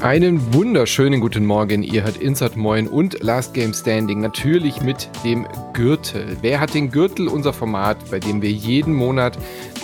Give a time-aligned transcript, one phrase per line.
[0.00, 1.82] Einen wunderschönen guten Morgen.
[1.82, 4.20] Ihr hört Insert Moin und Last Game Standing.
[4.20, 6.38] Natürlich mit dem Gürtel.
[6.40, 7.28] Wer hat den Gürtel?
[7.28, 9.38] Unser Format, bei dem wir jeden Monat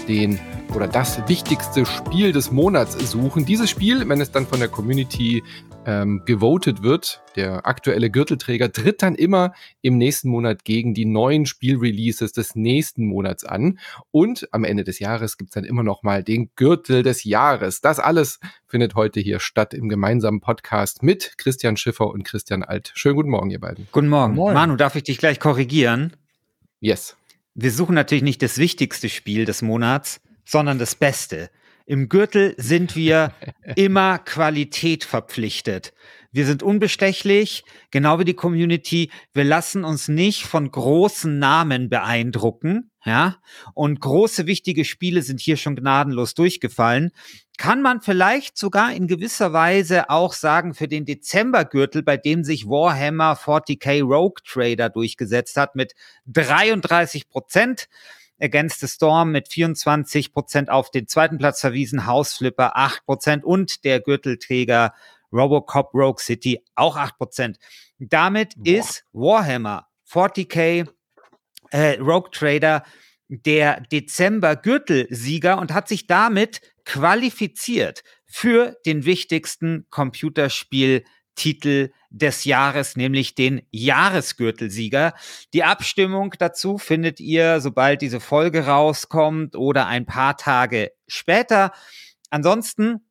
[0.08, 0.40] den
[0.74, 3.44] oder das wichtigste Spiel des Monats suchen.
[3.44, 5.42] Dieses Spiel, wenn es dann von der Community
[5.86, 11.46] ähm, gewotet wird, der aktuelle Gürtelträger tritt dann immer im nächsten Monat gegen die neuen
[11.46, 13.78] Spielreleases des nächsten Monats an.
[14.10, 17.80] Und am Ende des Jahres gibt's dann immer noch mal den Gürtel des Jahres.
[17.80, 22.92] Das alles findet heute hier statt im gemeinsamen Podcast mit Christian Schiffer und Christian Alt.
[22.94, 23.86] Schönen guten Morgen, ihr beiden.
[23.92, 24.34] Guten Morgen.
[24.34, 24.54] Moin.
[24.54, 26.12] Manu, darf ich dich gleich korrigieren?
[26.80, 27.16] Yes.
[27.54, 31.48] Wir suchen natürlich nicht das wichtigste Spiel des Monats, sondern das Beste.
[31.86, 33.32] Im Gürtel sind wir
[33.76, 35.92] immer Qualität verpflichtet.
[36.32, 39.10] Wir sind unbestechlich, genau wie die Community.
[39.32, 43.36] Wir lassen uns nicht von großen Namen beeindrucken, ja.
[43.72, 47.12] Und große, wichtige Spiele sind hier schon gnadenlos durchgefallen.
[47.56, 52.66] Kann man vielleicht sogar in gewisser Weise auch sagen für den Dezembergürtel, bei dem sich
[52.66, 55.94] Warhammer 40k Rogue Trader durchgesetzt hat mit
[56.26, 57.88] 33 Prozent.
[58.40, 63.84] Against the Storm mit 24 Prozent auf den zweiten Platz verwiesen, Hausflipper 8 Prozent und
[63.84, 64.92] der Gürtelträger
[65.32, 67.58] Robocop Rogue City auch 8 Prozent.
[67.98, 68.78] Damit Boah.
[68.78, 70.88] ist Warhammer 40k
[71.70, 72.82] äh, Rogue Trader
[73.28, 81.04] der Dezember Gürtelsieger und hat sich damit qualifiziert für den wichtigsten Computerspiel
[81.36, 85.14] Titel des Jahres, nämlich den Jahresgürtelsieger.
[85.54, 91.72] Die Abstimmung dazu findet ihr, sobald diese Folge rauskommt oder ein paar Tage später.
[92.30, 93.06] Ansonsten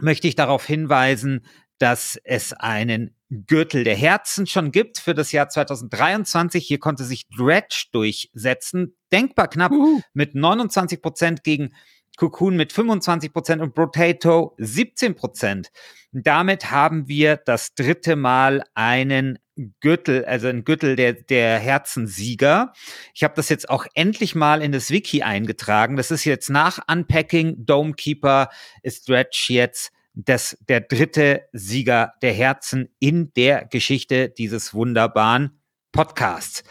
[0.00, 1.44] möchte ich darauf hinweisen,
[1.78, 6.66] dass es einen Gürtel der Herzen schon gibt für das Jahr 2023.
[6.66, 8.96] Hier konnte sich Dredge durchsetzen.
[9.12, 10.00] Denkbar knapp uh.
[10.14, 11.74] mit 29 Prozent gegen
[12.18, 15.70] Cocoon mit 25 Prozent und Potato 17 Prozent.
[16.12, 19.38] Damit haben wir das dritte Mal einen
[19.80, 22.72] Gürtel, also ein Gürtel der, der Herzensieger.
[23.14, 25.96] Ich habe das jetzt auch endlich mal in das Wiki eingetragen.
[25.96, 28.50] Das ist jetzt nach Unpacking Domekeeper
[28.82, 35.60] ist Stretch jetzt das, der dritte Sieger der Herzen in der Geschichte dieses wunderbaren
[35.92, 36.64] Podcasts.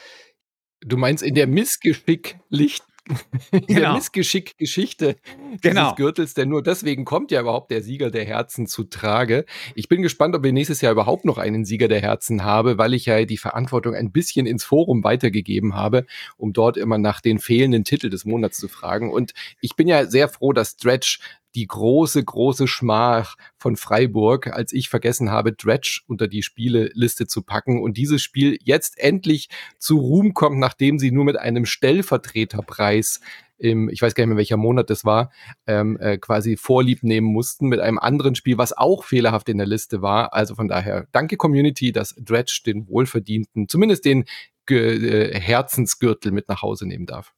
[0.81, 2.83] Du meinst in der Missgeschicklicht
[3.67, 3.95] genau.
[3.95, 5.17] Missgeschick-Geschichte
[5.61, 5.81] genau.
[5.81, 9.45] dieses Gürtels, denn nur deswegen kommt ja überhaupt der Sieger der Herzen zu Trage.
[9.75, 12.93] Ich bin gespannt, ob wir nächstes Jahr überhaupt noch einen Sieger der Herzen haben, weil
[12.93, 16.05] ich ja die Verantwortung ein bisschen ins Forum weitergegeben habe,
[16.37, 19.11] um dort immer nach den fehlenden Titel des Monats zu fragen.
[19.11, 21.19] Und ich bin ja sehr froh, dass Stretch
[21.57, 27.41] die große, große Schmach von Freiburg, als ich vergessen habe, Dredge unter die Spieleliste zu
[27.41, 33.21] packen und dieses Spiel jetzt endlich zu Ruhm kommt, nachdem sie nur mit einem Stellvertreterpreis
[33.57, 35.31] im, ich weiß gar nicht mehr welcher Monat das war,
[35.65, 39.65] ähm, äh, quasi vorlieb nehmen mussten mit einem anderen Spiel, was auch fehlerhaft in der
[39.65, 40.35] Liste war.
[40.35, 44.25] Also von daher, danke Community, dass Dredge den wohlverdienten, zumindest den
[44.69, 47.33] Herzensgürtel mit nach Hause nehmen darf.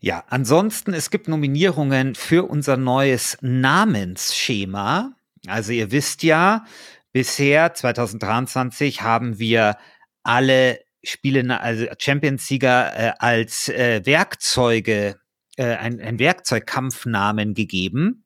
[0.00, 5.12] Ja, ansonsten, es gibt Nominierungen für unser neues Namensschema.
[5.46, 6.64] Also ihr wisst ja,
[7.12, 9.76] bisher 2023 haben wir
[10.22, 15.16] alle Spiele, also Champions-Sieger äh, als äh, Werkzeuge,
[15.56, 18.24] äh, ein, ein Werkzeugkampfnamen gegeben.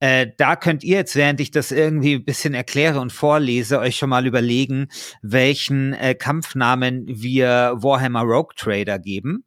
[0.00, 3.96] Äh, da könnt ihr jetzt, während ich das irgendwie ein bisschen erkläre und vorlese, euch
[3.96, 4.88] schon mal überlegen,
[5.22, 9.44] welchen äh, Kampfnamen wir Warhammer Rogue Trader geben.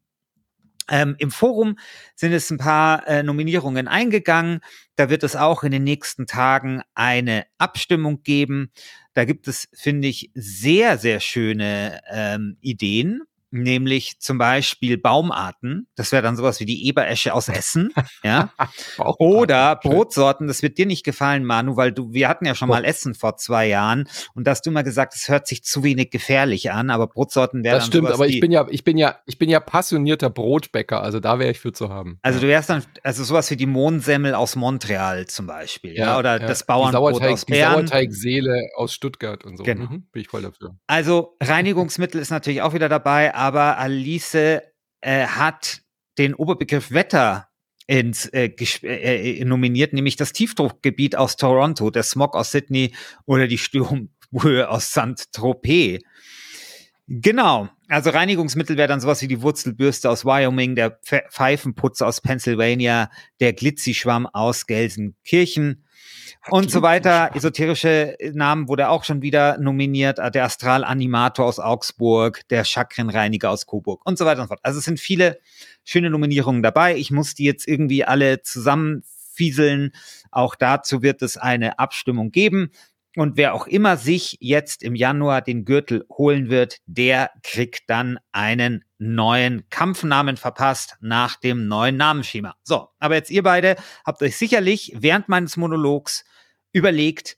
[0.89, 1.77] Ähm, Im Forum
[2.15, 4.59] sind es ein paar äh, Nominierungen eingegangen.
[4.95, 8.71] Da wird es auch in den nächsten Tagen eine Abstimmung geben.
[9.13, 13.21] Da gibt es, finde ich, sehr, sehr schöne ähm, Ideen
[13.53, 15.87] nämlich zum Beispiel Baumarten.
[15.95, 17.93] Das wäre dann sowas wie die Eberesche aus Essen,
[18.23, 18.51] ja.
[18.97, 20.47] Oder Brotsorten.
[20.47, 23.37] Das wird dir nicht gefallen, Manu, weil du, wir hatten ja schon mal Essen vor
[23.37, 26.89] zwei Jahren und da hast du mal gesagt, es hört sich zu wenig gefährlich an,
[26.89, 29.59] aber Brotsorten wären Das stimmt, aber ich bin ja, ich bin ja, ich bin ja
[29.59, 32.17] passionierter Brotbäcker, also da wäre ich für zu haben.
[32.23, 36.19] Also du wärst dann, also sowas wie die Mohnsemmel aus Montreal zum Beispiel, ja, ja
[36.19, 36.47] oder ja.
[36.47, 37.73] das Bauernbrot Sauerteig, aus Bern.
[37.73, 39.63] Sauerteigseele aus Stuttgart und so.
[39.63, 39.85] Genau.
[39.85, 40.75] Mhm, bin ich voll dafür.
[40.87, 44.61] Also Reinigungsmittel ist natürlich auch wieder dabei, aber Alice äh,
[45.01, 45.81] hat
[46.17, 47.49] den Oberbegriff Wetter
[47.87, 48.45] ins, äh,
[48.83, 52.95] äh, äh, nominiert, nämlich das Tiefdruckgebiet aus Toronto, der Smog aus Sydney
[53.25, 56.01] oder die Sturmhöhe aus Saint-Tropez.
[57.07, 63.11] Genau, also Reinigungsmittel wäre dann sowas wie die Wurzelbürste aus Wyoming, der Pfeifenputz aus Pennsylvania,
[63.41, 65.83] der Glitzischwamm aus Gelsenkirchen.
[66.49, 67.31] Und so weiter.
[67.35, 70.19] Esoterische Namen wurde auch schon wieder nominiert.
[70.19, 74.59] Äh, der Astralanimator aus Augsburg, der Chakrenreiniger aus Coburg und so weiter und so fort.
[74.63, 75.39] Also es sind viele
[75.83, 76.95] schöne Nominierungen dabei.
[76.95, 79.91] Ich muss die jetzt irgendwie alle zusammenfieseln.
[80.31, 82.71] Auch dazu wird es eine Abstimmung geben.
[83.15, 88.17] Und wer auch immer sich jetzt im Januar den Gürtel holen wird, der kriegt dann
[88.31, 92.55] einen neuen Kampfnamen verpasst nach dem neuen Namensschema.
[92.63, 96.25] So, aber jetzt ihr beide habt euch sicherlich während meines Monologs
[96.71, 97.37] überlegt,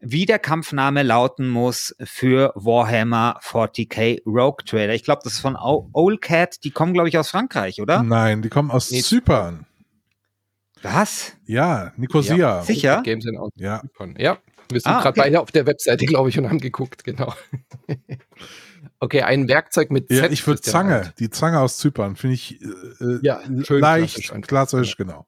[0.00, 4.94] wie der Kampfname lauten muss für Warhammer 40k Rogue Trader.
[4.94, 6.64] Ich glaube, das ist von Old Cat.
[6.64, 8.02] Die kommen, glaube ich, aus Frankreich, oder?
[8.02, 9.00] Nein, die kommen aus nee.
[9.00, 9.66] Zypern.
[10.82, 11.34] Was?
[11.46, 12.36] Ja, Nicosia.
[12.36, 13.02] Ja, sicher?
[13.04, 13.80] Games aus ja.
[13.80, 14.16] Zypern.
[14.18, 14.38] Ja,
[14.72, 15.20] wir sind ah, gerade okay.
[15.20, 17.32] beide auf der Webseite, glaube ich, und haben geguckt, genau.
[19.02, 20.16] okay, ein Werkzeug mit Z.
[20.16, 21.18] Ja, ich würde Zange, halt.
[21.18, 22.66] die Zange aus Zypern, finde ich äh,
[23.04, 25.26] äh, ja, schön leicht, klassisch, klassisch genau.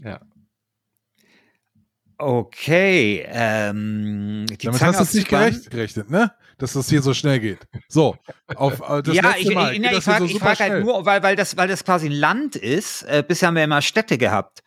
[0.00, 0.20] Ja.
[2.18, 6.32] Okay, ähm, die Damit Zange hast du es nicht gerecht, gerechnet, ne?
[6.58, 7.68] Dass das hier so schnell geht.
[7.88, 8.16] So,
[8.54, 9.74] auf äh, das ja, ich, Mal.
[9.74, 12.12] Ich, ich, ich frage so frag halt nur, weil, weil, das, weil das quasi ein
[12.12, 13.02] Land ist.
[13.02, 14.62] Äh, bisher haben wir immer Städte gehabt.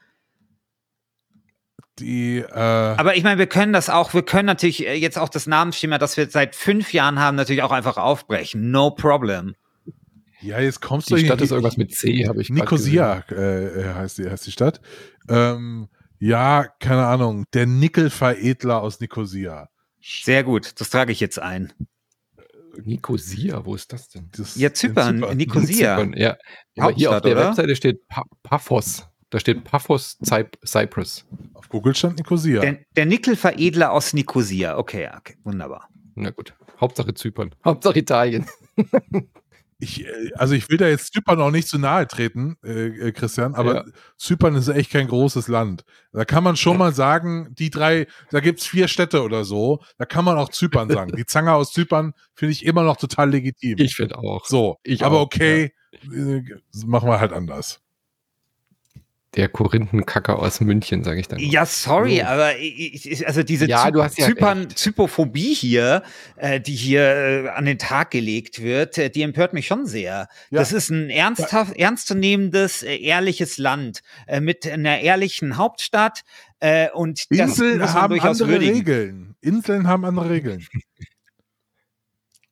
[1.99, 5.29] Die, äh Aber ich meine, wir können das auch, wir können natürlich äh, jetzt auch
[5.29, 8.71] das Namensschema, das wir seit fünf Jahren haben, natürlich auch einfach aufbrechen.
[8.71, 9.55] No problem.
[10.41, 13.81] Ja, jetzt kommst die du Die Stadt ist irgendwas mit C, habe ich Nicosia äh,
[13.81, 14.79] äh, heißt, die, heißt die Stadt.
[15.27, 17.45] Ähm, ja, keine Ahnung.
[17.53, 19.69] Der Nickelveredler aus Nicosia.
[20.01, 21.73] Sehr gut, das trage ich jetzt ein.
[22.83, 24.29] Nicosia, wo ist das denn?
[24.35, 25.37] Das ja, Zypern, Zypern.
[25.37, 25.97] Nicosia.
[25.97, 26.37] Zypern, ja.
[26.77, 27.49] Aber hier auf der oder?
[27.49, 29.08] Webseite steht pa Paphos.
[29.29, 30.17] Da steht Paphos
[30.65, 31.25] Cyprus.
[31.53, 32.61] Auf Google stand Nicosia.
[32.61, 34.77] Der, der Nickelveredler aus Nicosia.
[34.77, 35.87] Okay, okay, wunderbar.
[36.15, 36.55] Na gut.
[36.81, 37.53] Hauptsache Zypern.
[37.65, 38.47] Hauptsache Italien.
[39.79, 43.11] ich, äh, also ich will da jetzt Zypern auch nicht zu nahe treten, äh, äh,
[43.11, 43.85] Christian, aber ja.
[44.17, 45.83] Zypern ist echt kein großes Land.
[46.11, 49.83] Da kann man schon mal sagen, die drei, da gibt es vier Städte oder so,
[49.99, 51.15] da kann man auch Zypern sagen.
[51.15, 53.75] Die Zange aus Zypern finde ich immer noch total legitim.
[53.77, 54.45] Ich finde auch.
[54.45, 55.73] So, ich aber auch, okay,
[56.09, 56.37] ja.
[56.37, 56.43] äh,
[56.85, 57.79] machen wir halt anders
[59.39, 61.39] der Korinthenkacker aus München, sage ich dann.
[61.39, 62.25] Ja, sorry, oh.
[62.25, 66.03] aber ich, also diese ja, Zy ja Zypern, Zypophobie hier,
[66.35, 70.27] äh, die hier äh, an den Tag gelegt wird, äh, die empört mich schon sehr.
[70.49, 70.59] Ja.
[70.59, 76.23] Das ist ein ernsthaft, ernstzunehmendes, äh, ehrliches Land äh, mit einer ehrlichen Hauptstadt
[76.59, 78.75] äh, und Inseln haben andere würdigen.
[78.75, 79.35] Regeln.
[79.39, 80.67] Inseln haben andere Regeln.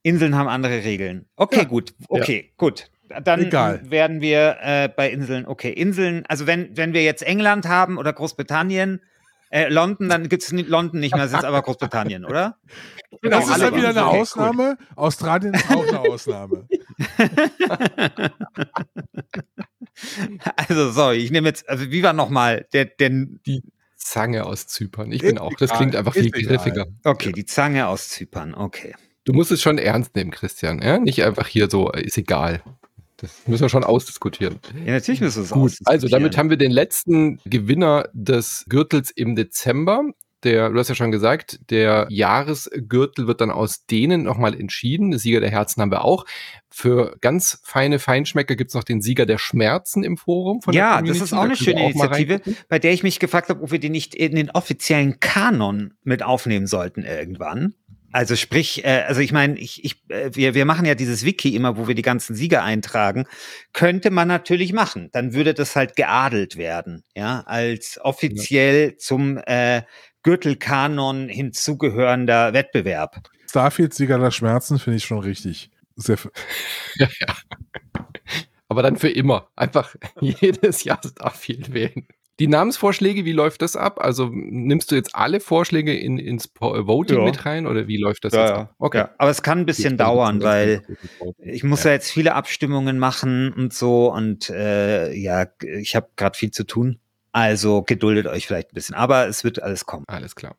[0.04, 1.26] Inseln haben andere Regeln.
[1.36, 1.94] Okay, gut.
[2.08, 2.90] Okay, gut
[3.24, 3.82] dann Egal.
[3.90, 8.14] werden wir äh, bei Inseln, okay, Inseln, also wenn, wenn wir jetzt England haben oder
[8.14, 9.02] Großbritannien,
[9.50, 12.58] äh, London, dann gibt es London nicht mehr, es ist aber Großbritannien, oder?
[13.22, 14.78] Genau, das ist dann wieder eine okay, Ausnahme.
[14.80, 14.88] Cool.
[14.96, 16.68] Australien ist auch eine Ausnahme.
[20.56, 23.64] also, sorry, ich nehme jetzt, also wie war nochmal der, der, die
[23.96, 25.12] Zange aus Zypern.
[25.12, 26.86] Ich bin auch, das klingt einfach viel griffiger.
[27.04, 28.96] Okay, die Zange aus Zypern, okay.
[29.28, 30.82] Du musst es schon ernst nehmen, Christian.
[30.82, 31.00] Ja?
[31.00, 32.62] Nicht einfach hier so, ist egal.
[33.18, 34.60] Das müssen wir schon ausdiskutieren.
[34.86, 39.12] Ja, natürlich müssen wir es Gut, also damit haben wir den letzten Gewinner des Gürtels
[39.12, 40.04] im Dezember.
[40.44, 45.10] Der, du hast ja schon gesagt, der Jahresgürtel wird dann aus denen nochmal entschieden.
[45.10, 46.26] Der Sieger der Herzen haben wir auch.
[46.70, 50.62] Für ganz feine Feinschmecker gibt es noch den Sieger der Schmerzen im Forum.
[50.62, 53.64] Von ja, das ist auch eine schöne auch Initiative, bei der ich mich gefragt habe,
[53.64, 57.74] ob wir die nicht in den offiziellen Kanon mit aufnehmen sollten irgendwann.
[58.18, 61.56] Also sprich, äh, also ich meine, ich, ich, äh, wir, wir machen ja dieses Wiki
[61.56, 63.28] immer, wo wir die ganzen Sieger eintragen.
[63.74, 65.10] Könnte man natürlich machen.
[65.12, 68.98] Dann würde das halt geadelt werden, ja, als offiziell ja.
[68.98, 69.84] zum äh,
[70.24, 73.22] Gürtelkanon hinzugehörender Wettbewerb.
[73.52, 75.70] Starfield-Sieger der Schmerzen finde ich schon richtig.
[75.96, 76.18] Sehr
[76.96, 77.36] ja, ja.
[78.68, 79.52] Aber dann für immer.
[79.56, 82.08] Einfach jedes Jahr Starfield wählen.
[82.40, 84.00] Die Namensvorschläge, wie läuft das ab?
[84.00, 87.26] Also nimmst du jetzt alle Vorschläge in, ins äh, Voting ja.
[87.26, 88.76] mit rein oder wie läuft das ja, jetzt ab?
[88.78, 88.98] Okay.
[89.00, 89.10] Ja.
[89.18, 90.84] Aber es kann ein bisschen dauern, weil
[91.40, 91.92] ich muss ja.
[91.92, 97.00] jetzt viele Abstimmungen machen und so und äh, ja, ich habe gerade viel zu tun.
[97.32, 100.06] Also geduldet euch vielleicht ein bisschen, aber es wird alles kommen.
[100.08, 100.56] Alles klar.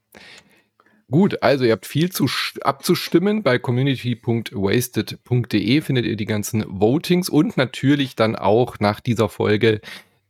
[1.11, 2.27] Gut, also ihr habt viel zu
[2.61, 3.43] abzustimmen.
[3.43, 9.81] Bei community.wasted.de findet ihr die ganzen Votings und natürlich dann auch nach dieser Folge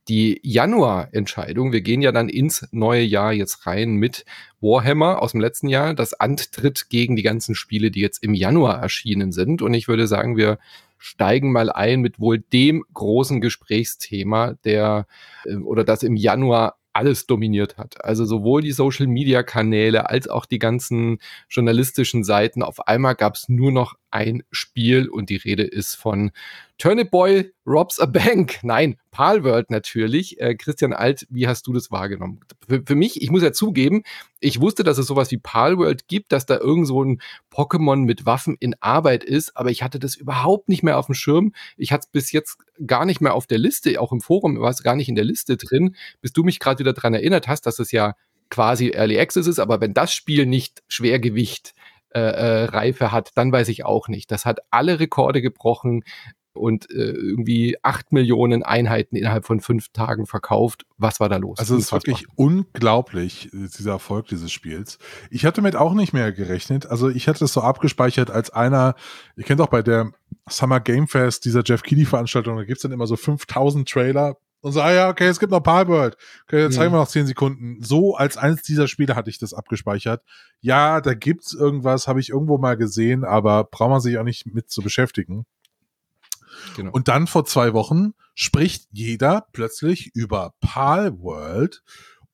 [0.08, 1.72] die Januar-Entscheidung.
[1.72, 4.24] Wir gehen ja dann ins neue Jahr jetzt rein mit
[4.60, 8.80] Warhammer aus dem letzten Jahr, das antritt gegen die ganzen Spiele, die jetzt im Januar
[8.80, 9.62] erschienen sind.
[9.62, 10.58] Und ich würde sagen, wir
[10.98, 15.06] steigen mal ein mit wohl dem großen Gesprächsthema, der
[15.44, 18.04] äh, oder das im Januar alles dominiert hat.
[18.04, 22.62] Also sowohl die Social-Media-Kanäle als auch die ganzen journalistischen Seiten.
[22.62, 26.30] Auf einmal gab es nur noch ein Spiel und die Rede ist von
[26.78, 28.58] Turnip Boy Robs a Bank.
[28.62, 30.40] Nein, Palworld natürlich.
[30.40, 32.40] Äh, Christian Alt, wie hast du das wahrgenommen?
[32.68, 34.04] Für, für, mich, ich muss ja zugeben,
[34.40, 37.20] ich wusste, dass es sowas wie Palworld gibt, dass da irgend so ein
[37.52, 41.14] Pokémon mit Waffen in Arbeit ist, aber ich hatte das überhaupt nicht mehr auf dem
[41.14, 41.52] Schirm.
[41.76, 44.70] Ich hatte es bis jetzt gar nicht mehr auf der Liste, auch im Forum war
[44.70, 47.66] es gar nicht in der Liste drin, bis du mich gerade wieder daran erinnert hast,
[47.66, 48.14] dass es ja
[48.50, 51.74] quasi Early Access ist, aber wenn das Spiel nicht Schwergewicht
[52.10, 54.30] äh, äh, Reife hat, dann weiß ich auch nicht.
[54.30, 56.02] Das hat alle Rekorde gebrochen
[56.58, 60.84] und äh, irgendwie acht Millionen Einheiten innerhalb von fünf Tagen verkauft.
[60.96, 61.58] Was war da los?
[61.58, 64.98] Also es ist wirklich unglaublich, äh, dieser Erfolg dieses Spiels.
[65.30, 66.86] Ich hatte mit auch nicht mehr gerechnet.
[66.86, 68.94] Also ich hatte es so abgespeichert als einer,
[69.36, 70.12] ihr kennt auch bei der
[70.48, 74.72] Summer Game Fest, dieser Jeff Keighley Veranstaltung, da gibt's dann immer so 5000 Trailer und
[74.72, 76.16] so, ah ja, okay, es gibt noch Palworld.
[76.44, 77.82] Okay, jetzt zeigen wir noch 10 Sekunden.
[77.82, 80.22] So als eins dieser Spiele hatte ich das abgespeichert.
[80.60, 84.46] Ja, da gibt's irgendwas, habe ich irgendwo mal gesehen, aber braucht man sich auch nicht
[84.46, 85.46] mit zu beschäftigen.
[86.76, 86.90] Genau.
[86.90, 91.82] Und dann vor zwei Wochen spricht jeder plötzlich über Palworld.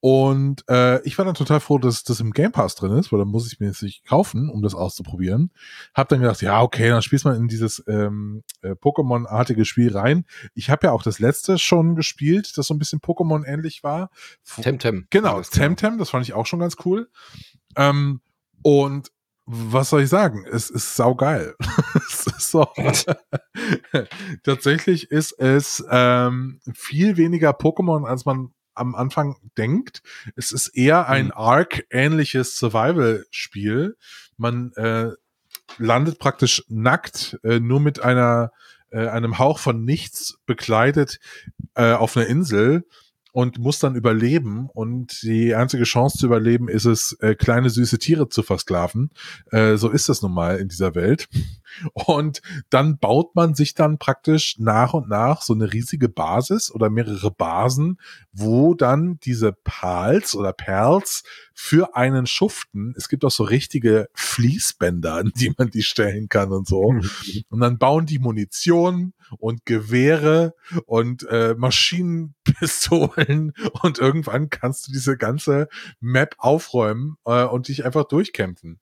[0.04, 3.20] Und äh, ich war dann total froh, dass das im Game Pass drin ist, weil
[3.20, 5.50] dann muss ich mir jetzt nicht kaufen, um das auszuprobieren.
[5.94, 10.26] Hab dann gedacht, ja, okay, dann spielst man in dieses ähm, äh, Pokémon-artige Spiel rein.
[10.52, 14.11] Ich habe ja auch das letzte schon gespielt, das so ein bisschen Pokémon-ähnlich war.
[14.61, 15.06] Temtem.
[15.08, 17.08] Genau, Temtem, das fand ich auch schon ganz cool.
[17.75, 18.20] Ähm,
[18.61, 19.11] und
[19.46, 20.44] was soll ich sagen?
[20.44, 21.54] Es ist saugeil.
[22.11, 22.68] es ist so.
[24.42, 30.02] Tatsächlich ist es ähm, viel weniger Pokémon, als man am Anfang denkt.
[30.37, 31.33] Es ist eher ein mhm.
[31.35, 33.97] Arc-ähnliches Survival-Spiel.
[34.37, 35.11] Man äh,
[35.78, 38.52] landet praktisch nackt, äh, nur mit einer
[38.90, 41.19] äh, einem Hauch von nichts bekleidet
[41.75, 42.85] äh, auf einer Insel
[43.34, 44.68] und muss dann überleben.
[44.72, 49.10] Und die einzige Chance zu überleben ist es, äh, kleine süße Tiere zu versklaven.
[49.50, 51.28] Äh, so ist das nun mal in dieser Welt.
[51.94, 56.90] Und dann baut man sich dann praktisch nach und nach so eine riesige Basis oder
[56.90, 57.98] mehrere Basen,
[58.32, 62.94] wo dann diese Pals oder Perls für einen schuften.
[62.96, 66.92] Es gibt auch so richtige Fließbänder, an die man die stellen kann und so.
[66.92, 67.10] Mhm.
[67.48, 70.54] Und dann bauen die Munition und Gewehre
[70.86, 75.68] und äh, Maschinenpistolen und irgendwann kannst du diese ganze
[76.00, 78.80] Map aufräumen äh, und dich einfach durchkämpfen.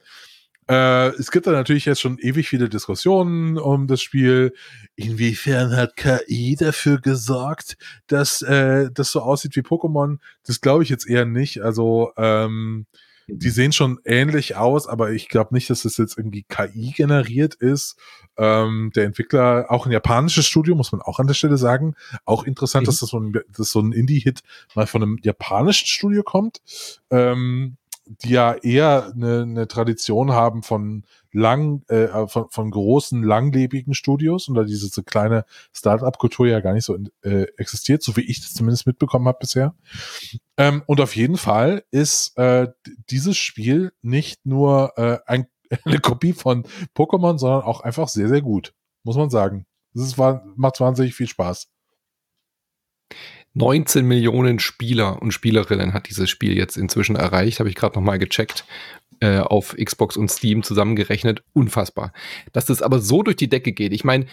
[0.69, 4.55] Äh, es gibt da natürlich jetzt schon ewig viele Diskussionen um das Spiel.
[4.95, 10.19] Inwiefern hat KI dafür gesorgt, dass äh, das so aussieht wie Pokémon?
[10.47, 11.63] Das glaube ich jetzt eher nicht.
[11.63, 12.87] Also ähm,
[13.29, 17.55] die sehen schon ähnlich aus, aber ich glaube nicht, dass das jetzt irgendwie KI generiert
[17.55, 17.97] ist.
[18.37, 21.95] Ähm, der Entwickler, auch ein japanisches Studio, muss man auch an der Stelle sagen.
[22.25, 22.87] Auch interessant, mhm.
[22.87, 24.43] dass das so ein, dass so ein Indie-Hit
[24.75, 26.61] mal von einem japanischen Studio kommt,
[27.11, 33.95] ähm, die ja eher eine, eine Tradition haben von lang, äh, von, von großen, langlebigen
[33.95, 38.23] Studios und da diese so kleine Start-up-Kultur ja gar nicht so äh, existiert, so wie
[38.23, 39.75] ich das zumindest mitbekommen habe bisher.
[40.57, 42.69] Ähm, und auf jeden Fall ist äh,
[43.11, 45.47] dieses Spiel nicht nur äh, ein,
[45.85, 49.67] eine Kopie von Pokémon, sondern auch einfach sehr, sehr gut, muss man sagen.
[49.95, 51.69] Das ist, macht wahnsinnig viel Spaß.
[53.55, 58.19] 19 Millionen Spieler und Spielerinnen hat dieses Spiel jetzt inzwischen erreicht, habe ich gerade nochmal
[58.19, 58.65] gecheckt
[59.21, 61.43] äh, auf Xbox und Steam zusammengerechnet.
[61.53, 62.13] Unfassbar.
[62.53, 63.93] Dass das aber so durch die Decke geht.
[63.93, 64.27] Ich meine,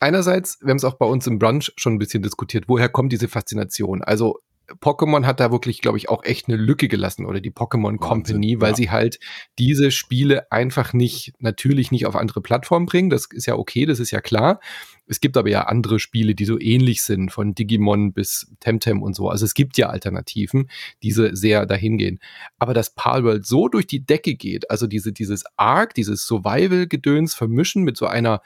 [0.00, 3.12] einerseits, wir haben es auch bei uns im Brunch schon ein bisschen diskutiert, woher kommt
[3.12, 4.02] diese Faszination?
[4.02, 4.38] Also
[4.80, 8.60] Pokémon hat da wirklich, glaube ich, auch echt eine Lücke gelassen oder die Pokémon Company,
[8.60, 8.76] weil ja.
[8.76, 9.18] sie halt
[9.58, 13.10] diese Spiele einfach nicht, natürlich nicht auf andere Plattformen bringen.
[13.10, 14.60] Das ist ja okay, das ist ja klar.
[15.06, 19.14] Es gibt aber ja andere Spiele, die so ähnlich sind, von Digimon bis Temtem und
[19.14, 19.30] so.
[19.30, 20.70] Also es gibt ja Alternativen,
[21.02, 22.20] diese sehr dahin gehen.
[22.58, 27.84] Aber dass Palworld so durch die Decke geht, also diese, dieses Arc, dieses Survival-Gedöns vermischen
[27.84, 28.42] mit so einer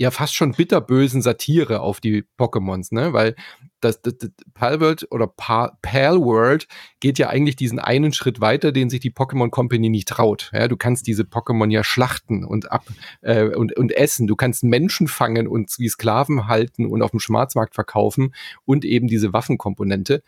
[0.00, 3.12] ja fast schon bitterbösen Satire auf die Pokémons, ne?
[3.12, 3.36] Weil
[3.80, 6.68] das, das, das Palworld oder Pal, Palworld
[7.00, 10.50] geht ja eigentlich diesen einen Schritt weiter, den sich die Pokémon Company nicht traut.
[10.54, 12.86] Ja, du kannst diese Pokémon ja schlachten und ab
[13.20, 14.26] äh, und, und essen.
[14.26, 19.06] Du kannst Menschen fangen und wie Sklaven halten und auf dem Schwarzmarkt verkaufen und eben
[19.06, 20.22] diese Waffenkomponente.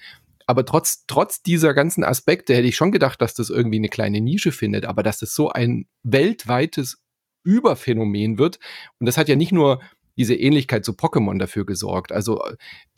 [0.46, 4.20] Aber trotz, trotz dieser ganzen Aspekte hätte ich schon gedacht, dass das irgendwie eine kleine
[4.20, 7.01] Nische findet, aber dass das so ein weltweites
[7.42, 8.58] Überphänomen wird.
[8.98, 9.80] Und das hat ja nicht nur
[10.16, 12.12] diese Ähnlichkeit zu Pokémon dafür gesorgt.
[12.12, 12.42] Also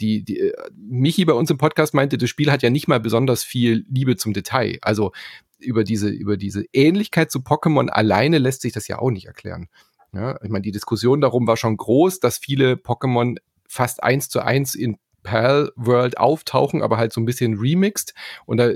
[0.01, 3.45] die, die Michi bei uns im Podcast meinte, das Spiel hat ja nicht mal besonders
[3.45, 4.79] viel Liebe zum Detail.
[4.83, 5.13] Also
[5.59, 9.69] über diese, über diese Ähnlichkeit zu Pokémon alleine lässt sich das ja auch nicht erklären.
[10.13, 13.37] Ja, ich meine, die Diskussion darum war schon groß, dass viele Pokémon
[13.69, 18.15] fast eins zu eins in Pal World auftauchen, aber halt so ein bisschen remixed.
[18.47, 18.71] Und da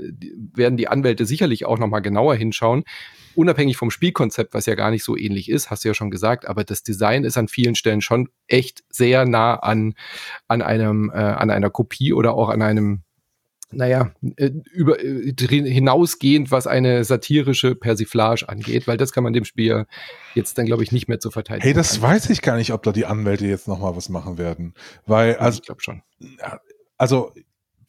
[0.53, 2.83] werden die Anwälte sicherlich auch nochmal genauer hinschauen.
[3.35, 6.45] Unabhängig vom Spielkonzept, was ja gar nicht so ähnlich ist, hast du ja schon gesagt,
[6.45, 9.93] aber das Design ist an vielen Stellen schon echt sehr nah an,
[10.49, 13.03] an einem, äh, an einer Kopie oder auch an einem
[13.71, 19.45] naja, äh, über, äh, hinausgehend, was eine satirische Persiflage angeht, weil das kann man dem
[19.45, 19.85] Spiel
[20.35, 21.63] jetzt dann, glaube ich, nicht mehr zu verteidigen.
[21.63, 22.01] Hey, das kann.
[22.03, 24.73] weiß ich gar nicht, ob da die Anwälte jetzt nochmal was machen werden.
[25.05, 26.01] Weil, also, ich glaube schon.
[26.97, 27.31] Also,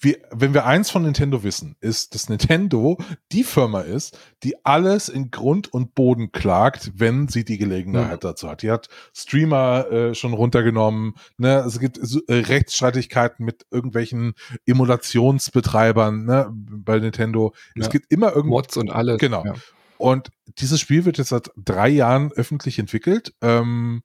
[0.00, 2.96] wir, wenn wir eins von Nintendo wissen, ist, dass Nintendo
[3.32, 8.28] die Firma ist, die alles in Grund und Boden klagt, wenn sie die Gelegenheit mhm.
[8.28, 8.62] dazu hat.
[8.62, 11.14] Die hat Streamer äh, schon runtergenommen.
[11.36, 11.58] Ne?
[11.66, 14.32] Es gibt äh, Rechtsstreitigkeiten mit irgendwelchen
[14.66, 16.48] Emulationsbetreibern ne?
[16.50, 17.52] bei Nintendo.
[17.74, 17.82] Ja.
[17.82, 19.18] Es gibt immer irgendwo Mods und alles.
[19.18, 19.44] Genau.
[19.44, 19.54] Ja.
[19.98, 23.34] Und dieses Spiel wird jetzt seit drei Jahren öffentlich entwickelt.
[23.42, 24.02] Ähm,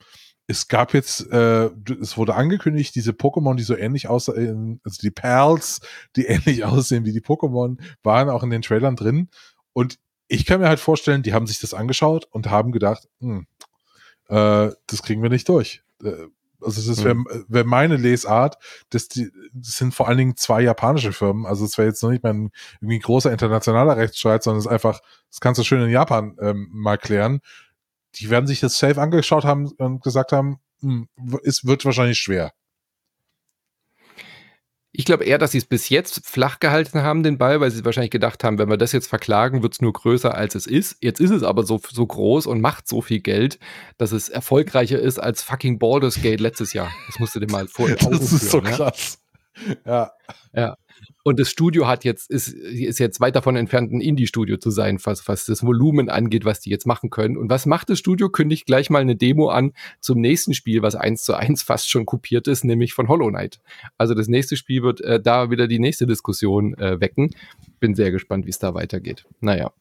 [0.48, 5.12] es gab jetzt, äh, es wurde angekündigt, diese Pokémon, die so ähnlich aussehen, also die
[5.12, 5.82] Perls,
[6.16, 9.30] die ähnlich aussehen wie die Pokémon, waren auch in den Trailern drin.
[9.74, 9.98] Und
[10.28, 13.48] ich kann mir halt vorstellen, die haben sich das angeschaut und haben gedacht, hm,
[14.28, 15.84] äh, das kriegen wir nicht durch.
[16.04, 16.28] Äh,
[16.62, 17.46] also das wäre hm.
[17.48, 18.58] wär meine Lesart.
[18.90, 21.46] Das, die, das sind vor allen Dingen zwei japanische Firmen.
[21.46, 24.72] Also es wäre jetzt noch nicht mal ein irgendwie großer internationaler Rechtsstreit, sondern es ist
[24.72, 25.00] einfach,
[25.30, 27.42] das kannst du schön in Japan ähm, mal klären
[28.20, 31.08] die werden sich das safe angeschaut haben und gesagt haben, hm,
[31.44, 32.52] es wird wahrscheinlich schwer.
[34.98, 37.84] Ich glaube eher, dass sie es bis jetzt flach gehalten haben, den Ball, weil sie
[37.84, 40.98] wahrscheinlich gedacht haben, wenn wir das jetzt verklagen, wird es nur größer, als es ist.
[41.02, 43.60] Jetzt ist es aber so, so groß und macht so viel Geld,
[43.98, 46.90] dass es erfolgreicher ist als fucking Baldur's Gate letztes Jahr.
[47.08, 48.12] Das musst du dir mal vorstellen.
[48.20, 49.20] Das ist so krass.
[49.86, 50.12] Ja.
[50.54, 50.78] Ja.
[51.24, 55.00] Und das Studio hat jetzt, ist, ist jetzt weit davon entfernt, ein Indie-Studio zu sein,
[55.04, 57.36] was, was das Volumen angeht, was die jetzt machen können.
[57.36, 58.30] Und was macht das Studio?
[58.30, 62.06] Kündigt gleich mal eine Demo an zum nächsten Spiel, was eins zu eins fast schon
[62.06, 63.60] kopiert ist, nämlich von Hollow Knight.
[63.98, 67.32] Also das nächste Spiel wird äh, da wieder die nächste Diskussion äh, wecken.
[67.80, 69.26] Bin sehr gespannt, wie es da weitergeht.
[69.42, 69.72] Naja.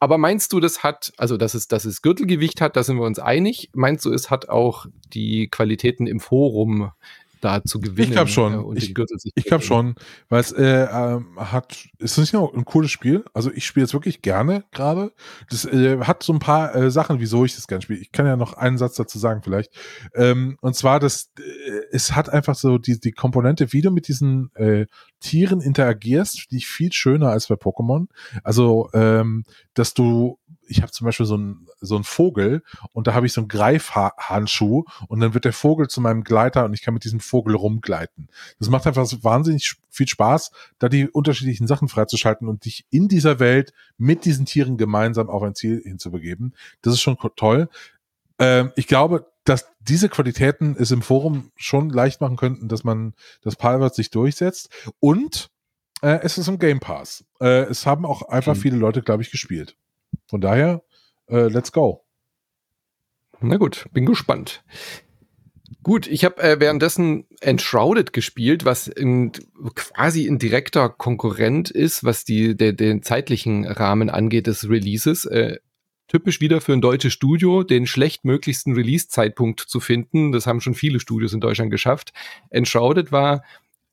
[0.00, 3.04] Aber meinst du, das hat, also dass es, dass es Gürtelgewicht hat, da sind wir
[3.04, 3.68] uns einig.
[3.74, 6.92] Meinst du, es hat auch die Qualitäten im Forum
[7.40, 8.08] da zu gewinnen.
[8.08, 8.76] Ich glaube schon.
[8.76, 8.94] Äh, ich,
[9.34, 9.94] ich glaube schon,
[10.28, 13.24] weil es äh, äh, hat, es ist ja auch ein cooles Spiel.
[13.34, 15.12] Also ich spiele es wirklich gerne gerade.
[15.50, 18.00] Das äh, hat so ein paar äh, Sachen, wieso ich das gerne spiele.
[18.00, 19.72] Ich kann ja noch einen Satz dazu sagen vielleicht.
[20.14, 24.08] Ähm, und zwar, dass äh, es hat einfach so die, die Komponente, wie du mit
[24.08, 24.86] diesen äh,
[25.20, 28.06] Tieren interagierst, die viel schöner als bei Pokémon.
[28.44, 30.38] Also, ähm, dass du
[30.68, 33.48] ich habe zum Beispiel so einen so einen Vogel und da habe ich so einen
[33.48, 37.54] Greifhandschuh und dann wird der Vogel zu meinem Gleiter und ich kann mit diesem Vogel
[37.54, 38.28] rumgleiten.
[38.58, 43.08] Das macht einfach so wahnsinnig viel Spaß, da die unterschiedlichen Sachen freizuschalten und dich in
[43.08, 46.54] dieser Welt mit diesen Tieren gemeinsam auf ein Ziel hinzubegeben.
[46.82, 47.68] Das ist schon toll.
[48.38, 53.14] Ähm, ich glaube, dass diese Qualitäten es im Forum schon leicht machen könnten, dass man
[53.42, 54.68] das Palworld sich durchsetzt
[55.00, 55.50] und
[56.02, 57.24] äh, es ist im Game Pass.
[57.40, 58.60] Äh, es haben auch einfach mhm.
[58.60, 59.76] viele Leute, glaube ich, gespielt.
[60.26, 60.82] Von daher,
[61.28, 62.04] äh, let's go.
[63.40, 64.64] Na gut, bin gespannt.
[65.82, 69.32] Gut, ich habe äh, währenddessen Enshrouded gespielt, was in,
[69.74, 75.24] quasi ein direkter Konkurrent ist, was die, de, den zeitlichen Rahmen angeht des Releases.
[75.24, 75.58] Äh,
[76.08, 80.32] typisch wieder für ein deutsches Studio, den schlechtmöglichsten Release-Zeitpunkt zu finden.
[80.32, 82.12] Das haben schon viele Studios in Deutschland geschafft.
[82.50, 83.44] Enshrouded war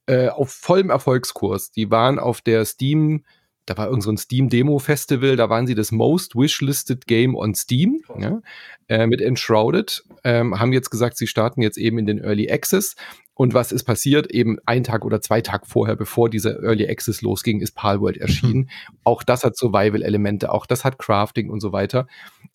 [0.07, 1.71] äh, auf vollem Erfolgskurs.
[1.71, 3.25] Die waren auf der Steam
[3.65, 8.01] da war irgend so ein Steam-Demo-Festival, da waren sie das Most Wishlisted Game on Steam
[8.19, 8.41] ja,
[8.87, 12.95] äh, mit Enshrouded, ähm, haben jetzt gesagt, sie starten jetzt eben in den Early Access
[13.37, 14.31] und was ist passiert?
[14.31, 18.59] Eben ein Tag oder zwei Tage vorher, bevor dieser Early Access losging, ist Palworld erschienen.
[18.59, 18.69] Mhm.
[19.03, 22.07] Auch das hat Survival-Elemente, auch das hat Crafting und so weiter.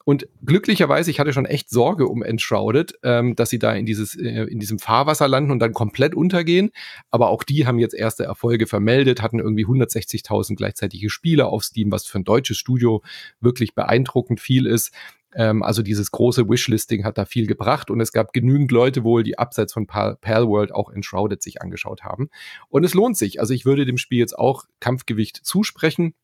[0.04, 4.16] Und glücklicherweise, ich hatte schon echt Sorge um Enshrouded, ähm, dass sie da in, dieses,
[4.16, 6.70] äh, in diesem Fahrwasser landen und dann komplett untergehen.
[7.10, 11.92] Aber auch die haben jetzt erste Erfolge vermeldet, hatten irgendwie 160.000 gleichzeitige Spiele auf Steam,
[11.92, 13.02] was für ein deutsches Studio
[13.40, 14.92] wirklich beeindruckend viel ist.
[15.34, 19.22] Ähm, also dieses große Wishlisting hat da viel gebracht und es gab genügend Leute wohl,
[19.22, 22.30] die abseits von Pal Palworld auch Enshrouded sich angeschaut haben.
[22.68, 23.40] Und es lohnt sich.
[23.40, 26.14] Also ich würde dem Spiel jetzt auch Kampfgewicht zusprechen.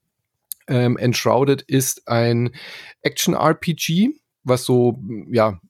[0.68, 2.50] Ähm, Enshrouded ist ein
[3.02, 4.10] Action-RPG,
[4.42, 5.60] was so, ja,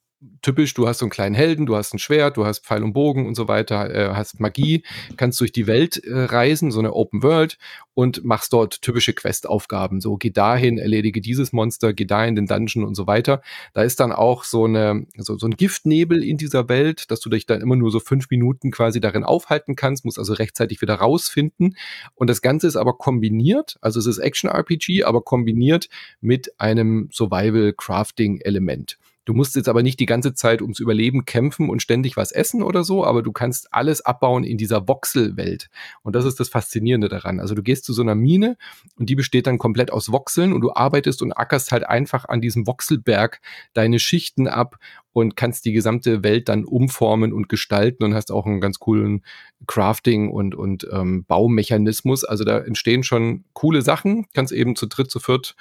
[0.41, 2.93] typisch, du hast so einen kleinen Helden, du hast ein Schwert, du hast Pfeil und
[2.93, 4.83] Bogen und so weiter, äh, hast Magie,
[5.17, 7.59] kannst durch die Welt äh, reisen, so eine Open World
[7.95, 10.01] und machst dort typische Questaufgaben.
[10.01, 13.43] So, geh dahin, erledige dieses Monster, geh da in den Dungeon und so weiter.
[13.75, 17.29] Da ist dann auch so eine, so, so ein Giftnebel in dieser Welt, dass du
[17.29, 20.95] dich dann immer nur so fünf Minuten quasi darin aufhalten kannst, musst also rechtzeitig wieder
[20.95, 21.77] rausfinden.
[22.15, 25.89] Und das Ganze ist aber kombiniert, also es ist Action-RPG, aber kombiniert
[26.21, 28.99] mit einem Survival-Crafting-Element.
[29.27, 32.63] Du musst jetzt aber nicht die ganze Zeit ums Überleben kämpfen und ständig was essen
[32.63, 35.69] oder so, aber du kannst alles abbauen in dieser Voxelwelt.
[36.03, 37.41] Und das ist das Faszinierende daran.
[37.41, 38.57] Also du gehst zu so einer Mine
[38.97, 42.41] und die besteht dann komplett aus Voxeln und du arbeitest und ackerst halt einfach an
[42.41, 43.41] diesem Voxelberg
[43.75, 44.77] deine Schichten ab
[45.13, 49.25] und kannst die gesamte Welt dann umformen und gestalten und hast auch einen ganz coolen
[49.67, 52.23] Crafting und, und ähm, Baumechanismus.
[52.23, 54.27] Also da entstehen schon coole Sachen.
[54.35, 55.57] Kannst eben zu dritt, zu viert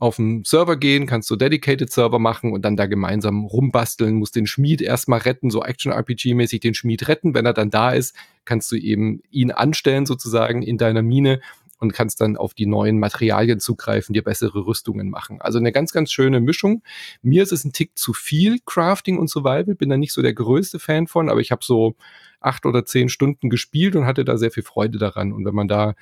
[0.00, 4.34] auf den Server gehen, kannst so Dedicated Server machen und dann da gemeinsam rumbasteln, musst
[4.34, 7.34] den Schmied erstmal retten, so Action-RPG-mäßig den Schmied retten.
[7.34, 11.40] Wenn er dann da ist, kannst du eben ihn anstellen sozusagen in deiner Mine
[11.80, 15.40] und kannst dann auf die neuen Materialien zugreifen, dir bessere Rüstungen machen.
[15.42, 16.82] Also eine ganz, ganz schöne Mischung.
[17.20, 20.34] Mir ist es ein Tick zu viel Crafting und Survival, bin da nicht so der
[20.34, 21.94] größte Fan von, aber ich habe so
[22.40, 25.32] acht oder zehn Stunden gespielt und hatte da sehr viel Freude daran.
[25.32, 25.94] Und wenn man da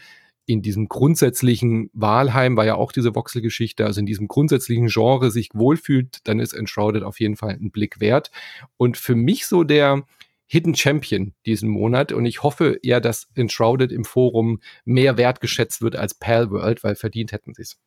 [0.48, 5.50] in diesem grundsätzlichen Wahlheim war ja auch diese Voxel-Geschichte, also in diesem grundsätzlichen Genre sich
[5.52, 8.30] wohlfühlt, dann ist Enshrouded auf jeden Fall ein Blick wert.
[8.78, 10.04] Und für mich so der,
[10.50, 15.94] Hidden Champion diesen Monat und ich hoffe ja, dass Enshrouded im Forum mehr wertgeschätzt wird
[15.94, 17.78] als Palworld, weil verdient hätten sie es.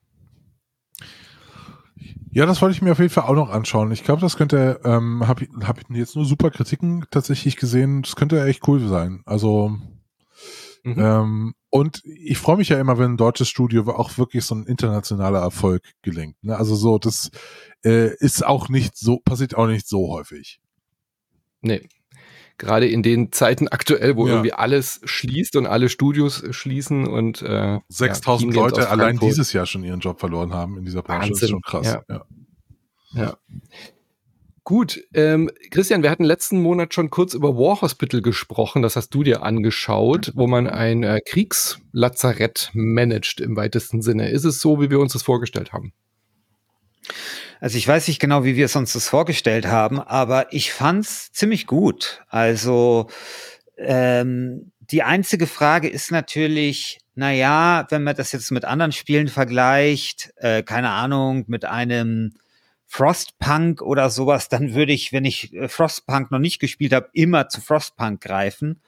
[2.30, 3.92] Ja, das wollte ich mir auf jeden Fall auch noch anschauen.
[3.92, 8.04] Ich glaube, das könnte, ähm, habe hab ich jetzt nur super Kritiken tatsächlich gesehen.
[8.04, 9.24] Das könnte echt cool sein.
[9.26, 9.78] Also,
[10.84, 10.96] mhm.
[10.98, 14.66] ähm, und ich freue mich ja immer, wenn ein deutsches Studio auch wirklich so ein
[14.66, 16.36] internationaler Erfolg gelingt.
[16.44, 16.56] Ne?
[16.56, 17.32] Also so, das
[17.84, 20.60] äh, ist auch nicht so, passiert auch nicht so häufig.
[21.62, 21.88] Nee,
[22.58, 24.34] gerade in den Zeiten aktuell, wo ja.
[24.34, 29.66] irgendwie alles schließt und alle Studios schließen und äh, 6000 ja, Leute allein dieses Jahr
[29.66, 31.30] schon ihren Job verloren haben in dieser Branche.
[31.30, 31.34] Wahnsinn.
[31.34, 31.88] Das ist schon krass.
[31.88, 32.04] Ja.
[32.10, 32.26] ja.
[33.14, 33.38] ja.
[34.72, 39.10] Gut, ähm, Christian, wir hatten letzten Monat schon kurz über War Hospital gesprochen, das hast
[39.10, 44.30] du dir angeschaut, wo man ein äh, Kriegslazarett managt im weitesten Sinne.
[44.30, 45.92] Ist es so, wie wir uns das vorgestellt haben?
[47.60, 51.34] Also ich weiß nicht genau, wie wir es uns das vorgestellt haben, aber ich fand's
[51.34, 52.24] ziemlich gut.
[52.30, 53.10] Also
[53.78, 59.28] ähm, die einzige Frage ist natürlich, na ja, wenn man das jetzt mit anderen Spielen
[59.28, 62.36] vergleicht, äh, keine Ahnung, mit einem
[62.94, 67.48] Frostpunk oder sowas, dann würde ich, wenn ich äh, Frostpunk noch nicht gespielt habe, immer
[67.48, 68.82] zu Frostpunk greifen.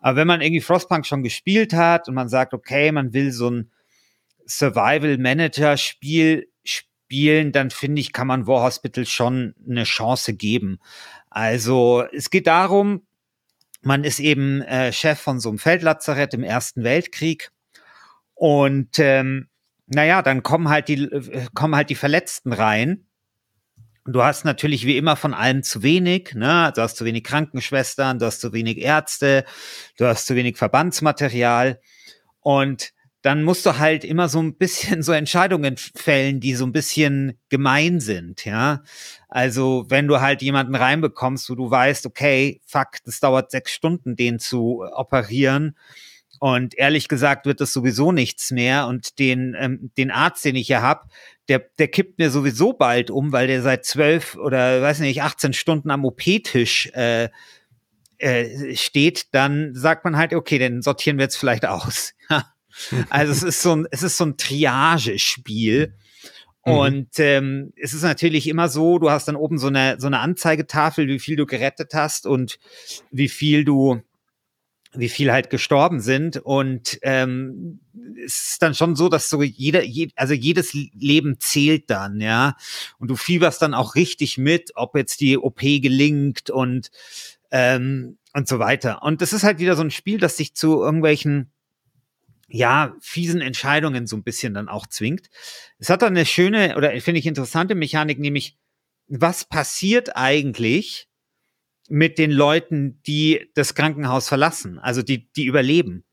[0.00, 3.50] Aber wenn man irgendwie Frostpunk schon gespielt hat und man sagt, okay, man will so
[3.50, 3.72] ein
[4.46, 10.78] Survival Manager Spiel spielen, dann finde ich, kann man War Hospital schon eine Chance geben.
[11.28, 13.04] Also es geht darum,
[13.82, 17.50] man ist eben äh, Chef von so einem Feldlazarett im Ersten Weltkrieg
[18.34, 19.48] und ähm,
[19.88, 23.06] naja, dann kommen halt die äh, kommen halt die Verletzten rein.
[24.06, 26.72] Du hast natürlich wie immer von allem zu wenig, ne?
[26.74, 29.44] Du hast zu wenig Krankenschwestern, du hast zu wenig Ärzte,
[29.98, 31.80] du hast zu wenig Verbandsmaterial
[32.40, 36.72] und dann musst du halt immer so ein bisschen so Entscheidungen fällen, die so ein
[36.72, 38.82] bisschen gemein sind, ja.
[39.28, 44.16] Also, wenn du halt jemanden reinbekommst, wo du weißt, okay, fuck, das dauert sechs Stunden,
[44.16, 45.76] den zu operieren.
[46.40, 48.86] Und ehrlich gesagt wird das sowieso nichts mehr.
[48.86, 51.10] Und den, ähm, den Arzt, den ich hier hab,
[51.48, 55.52] der, der kippt mir sowieso bald um, weil der seit zwölf oder weiß nicht, 18
[55.52, 57.28] Stunden am OP-Tisch äh,
[58.16, 62.14] äh, steht, dann sagt man halt, okay, dann sortieren wir jetzt vielleicht aus.
[63.10, 65.92] Also es ist so ein, es ist so ein Triage-Spiel.
[66.64, 66.72] Mhm.
[66.72, 70.20] Und ähm, es ist natürlich immer so, du hast dann oben so eine, so eine
[70.20, 72.58] Anzeigetafel, wie viel du gerettet hast und
[73.10, 74.00] wie viel du,
[74.92, 76.36] wie viel halt gestorben sind.
[76.36, 77.80] Und ähm,
[78.24, 82.56] es ist dann schon so, dass so jeder, je, also jedes Leben zählt dann, ja.
[82.98, 86.90] Und du fieberst dann auch richtig mit, ob jetzt die OP gelingt und
[87.50, 89.02] ähm, und so weiter.
[89.02, 91.50] Und das ist halt wieder so ein Spiel, das sich zu irgendwelchen
[92.52, 95.30] ja, fiesen Entscheidungen so ein bisschen dann auch zwingt.
[95.78, 98.56] Es hat dann eine schöne oder finde ich interessante Mechanik, nämlich
[99.06, 101.08] was passiert eigentlich
[101.90, 106.04] mit den Leuten, die das Krankenhaus verlassen, also die, die überleben.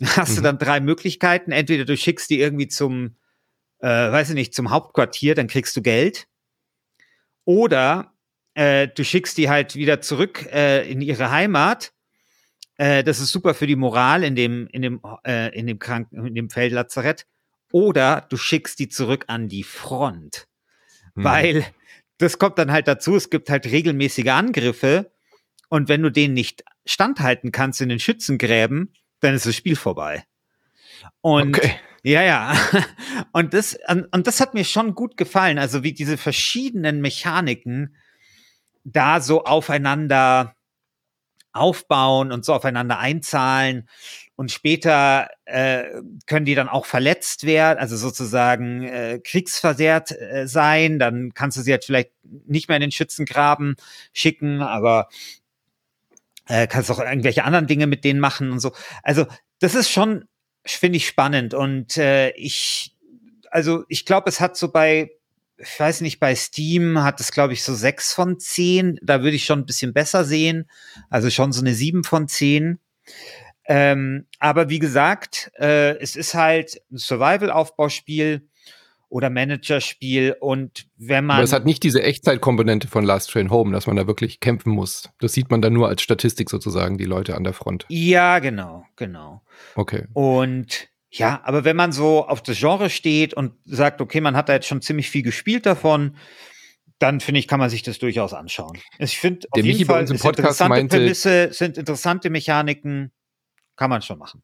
[0.02, 0.36] Hast mhm.
[0.36, 1.52] du dann drei Möglichkeiten.
[1.52, 3.16] Entweder du schickst die irgendwie zum,
[3.80, 6.26] äh, weiß ich nicht, zum Hauptquartier, dann kriegst du Geld.
[7.44, 8.14] Oder
[8.54, 11.92] äh, du schickst die halt wieder zurück äh, in ihre Heimat
[12.80, 16.24] äh, das ist super für die Moral in dem, in dem, äh, in dem Kranken,
[16.26, 17.26] in dem Feldlazarett.
[17.72, 20.48] Oder du schickst die zurück an die Front.
[21.14, 21.24] Mhm.
[21.24, 21.66] Weil
[22.20, 25.12] das kommt dann halt dazu, es gibt halt regelmäßige Angriffe.
[25.68, 30.24] Und wenn du denen nicht standhalten kannst in den Schützengräben, dann ist das Spiel vorbei.
[31.20, 31.76] Und okay.
[32.02, 32.54] ja, ja.
[33.32, 35.58] Und das, und das hat mir schon gut gefallen.
[35.58, 37.94] Also wie diese verschiedenen Mechaniken
[38.82, 40.56] da so aufeinander
[41.52, 43.88] aufbauen und so aufeinander einzahlen.
[44.40, 45.84] Und später äh,
[46.24, 50.98] können die dann auch verletzt werden, also sozusagen äh, kriegsversehrt äh, sein.
[50.98, 53.76] Dann kannst du sie halt vielleicht nicht mehr in den Schützengraben
[54.14, 55.10] schicken, aber
[56.48, 58.72] äh, kannst auch irgendwelche anderen Dinge mit denen machen und so.
[59.02, 59.26] Also
[59.58, 60.24] das ist schon,
[60.64, 61.52] finde ich, spannend.
[61.52, 62.96] Und äh, ich,
[63.50, 65.10] also ich glaube, es hat so bei
[65.58, 68.98] ich weiß nicht, bei Steam hat es, glaube ich, so sechs von zehn.
[69.02, 70.66] Da würde ich schon ein bisschen besser sehen.
[71.10, 72.78] Also schon so eine sieben von zehn.
[73.72, 78.48] Ähm, aber wie gesagt, äh, es ist halt ein Survival-Aufbauspiel
[79.08, 81.36] oder Managerspiel und wenn man.
[81.36, 84.72] Aber es hat nicht diese Echtzeitkomponente von Last Train Home, dass man da wirklich kämpfen
[84.72, 85.08] muss.
[85.20, 87.86] Das sieht man dann nur als Statistik sozusagen, die Leute an der Front.
[87.88, 89.42] Ja, genau, genau.
[89.76, 90.02] Okay.
[90.14, 94.48] Und ja, aber wenn man so auf das Genre steht und sagt, okay, man hat
[94.48, 96.16] da jetzt schon ziemlich viel gespielt davon,
[96.98, 98.78] dann finde ich, kann man sich das durchaus anschauen.
[98.98, 103.12] Ich finde auf jeden Fall ist interessante meinte, Prämisse, sind interessante Mechaniken,
[103.80, 104.42] kann man schon machen.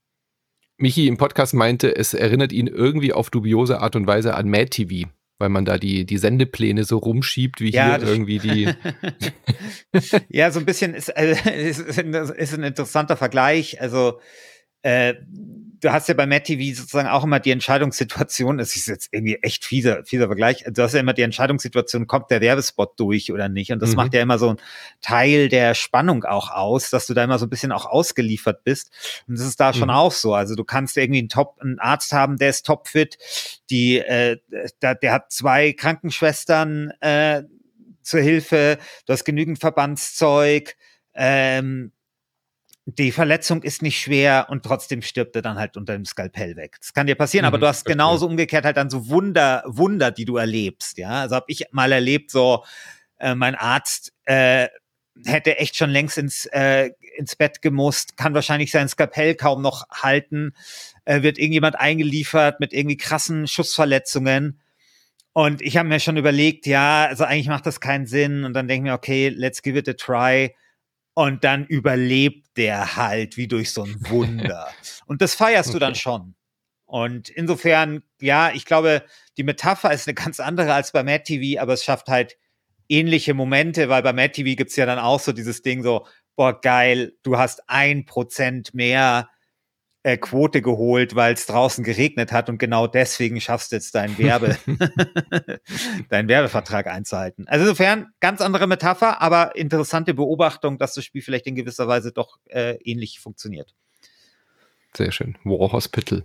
[0.79, 4.70] Michi im Podcast meinte, es erinnert ihn irgendwie auf dubiose Art und Weise an Mad
[4.70, 8.75] TV, weil man da die, die Sendepläne so rumschiebt, wie ja, hier irgendwie die.
[10.31, 11.33] ja, so ein bisschen ist, äh,
[11.68, 13.79] ist, ist ein interessanter Vergleich.
[13.79, 14.20] Also
[14.81, 15.16] äh,
[15.80, 19.36] du hast ja bei Matt TV sozusagen auch immer die Entscheidungssituation, das ist jetzt irgendwie
[19.36, 23.48] echt fieser, fieser Vergleich, du hast ja immer die Entscheidungssituation, kommt der Werbespot durch oder
[23.48, 23.72] nicht?
[23.72, 23.96] Und das mhm.
[23.96, 24.56] macht ja immer so ein
[25.00, 28.90] Teil der Spannung auch aus, dass du da immer so ein bisschen auch ausgeliefert bist.
[29.26, 29.74] Und das ist da mhm.
[29.74, 30.34] schon auch so.
[30.34, 33.18] Also du kannst irgendwie einen Top, einen Arzt haben, der ist topfit,
[33.70, 34.38] die, äh,
[34.82, 37.42] der, der hat zwei Krankenschwestern äh,
[38.02, 40.76] zur Hilfe, du hast genügend Verbandszeug,
[41.14, 41.92] ähm,
[42.88, 46.77] die Verletzung ist nicht schwer und trotzdem stirbt er dann halt unter dem Skalpell weg.
[46.79, 47.92] Das kann dir passieren, mhm, aber du hast okay.
[47.92, 50.96] genauso umgekehrt halt dann so Wunder, Wunder, die du erlebst.
[50.96, 52.64] Ja, also habe ich mal erlebt, so
[53.18, 54.68] äh, mein Arzt äh,
[55.25, 59.88] hätte echt schon längst ins äh, ins Bett gemusst, kann wahrscheinlich sein Skalpell kaum noch
[59.90, 60.53] halten,
[61.07, 64.61] äh, wird irgendjemand eingeliefert mit irgendwie krassen Schussverletzungen.
[65.33, 68.44] Und ich habe mir schon überlegt, ja, also eigentlich macht das keinen Sinn.
[68.44, 70.55] Und dann denke ich mir, okay, let's give it a try
[71.16, 74.68] und dann überlebt der halt wie durch so ein Wunder.
[75.07, 75.76] und das feierst okay.
[75.76, 76.35] du dann schon.
[76.85, 79.02] Und insofern, ja, ich glaube,
[79.38, 82.37] die Metapher ist eine ganz andere als bei Mad TV, aber es schafft halt
[82.90, 86.61] ähnliche Momente, weil bei Mad TV gibt's ja dann auch so dieses Ding so, boah,
[86.61, 89.31] geil, du hast ein Prozent mehr
[90.07, 94.16] äh, Quote geholt, weil es draußen geregnet hat und genau deswegen schaffst du jetzt deinen
[94.19, 94.57] Werbe,
[96.11, 97.49] deinen Werbevertrag einzuhalten.
[97.49, 102.12] Also insofern ganz andere Metapher, aber interessante Beobachtung, dass das Spiel vielleicht in gewisser Weise
[102.12, 103.75] doch äh, ähnlich funktioniert.
[104.97, 105.37] Sehr schön.
[105.42, 106.25] War Hospital.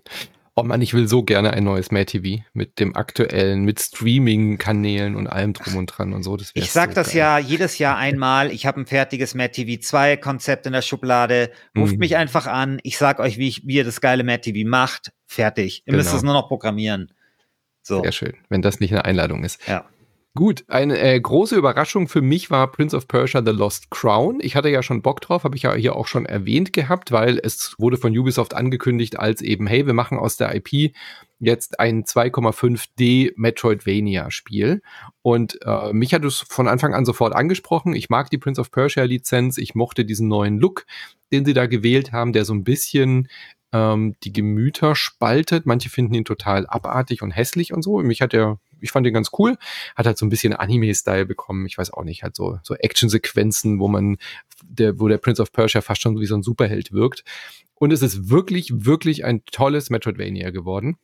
[0.62, 5.15] Oh Mann, ich will so gerne ein neues Mad TV mit dem aktuellen, mit Streaming-Kanälen
[5.15, 6.38] und allem drum und dran und so.
[6.54, 7.17] Ich sag so das geil.
[7.17, 8.52] ja jedes Jahr einmal.
[8.52, 11.50] Ich habe ein fertiges Mad TV 2 Konzept in der Schublade.
[11.76, 11.97] Ruft mhm.
[11.97, 12.80] mich einfach an.
[12.84, 15.12] Ich sag euch, wie, ich, wie ihr das geile Mad TV macht.
[15.26, 15.80] Fertig.
[15.88, 15.97] Ihr genau.
[15.97, 17.12] müsst es nur noch programmieren.
[17.82, 18.04] So.
[18.04, 19.67] Sehr schön, wenn das nicht eine Einladung ist.
[19.67, 19.86] Ja.
[20.34, 24.39] Gut, eine äh, große Überraschung für mich war Prince of Persia The Lost Crown.
[24.39, 27.38] Ich hatte ja schon Bock drauf, habe ich ja hier auch schon erwähnt gehabt, weil
[27.44, 30.94] es wurde von Ubisoft angekündigt als eben, hey, wir machen aus der IP
[31.39, 34.82] jetzt ein 2,5D Metroidvania-Spiel.
[35.22, 37.94] Und äh, mich hat es von Anfang an sofort angesprochen.
[37.94, 40.86] Ich mag die Prince of Persia-Lizenz, ich mochte diesen neuen Look,
[41.34, 43.28] den sie da gewählt haben, der so ein bisschen
[43.74, 45.65] ähm, die Gemüter spaltet.
[45.65, 47.98] Manche finden ihn total abartig und hässlich und so.
[47.98, 49.58] Mich hat er ich fand den ganz cool.
[49.96, 51.65] Hat halt so ein bisschen Anime-Style bekommen.
[51.65, 54.17] Ich weiß auch nicht, halt so, so Action-Sequenzen, wo man,
[54.63, 57.24] der, wo der Prince of Persia fast schon wie so ein Superheld wirkt.
[57.76, 60.98] Und es ist wirklich, wirklich ein tolles Metroidvania geworden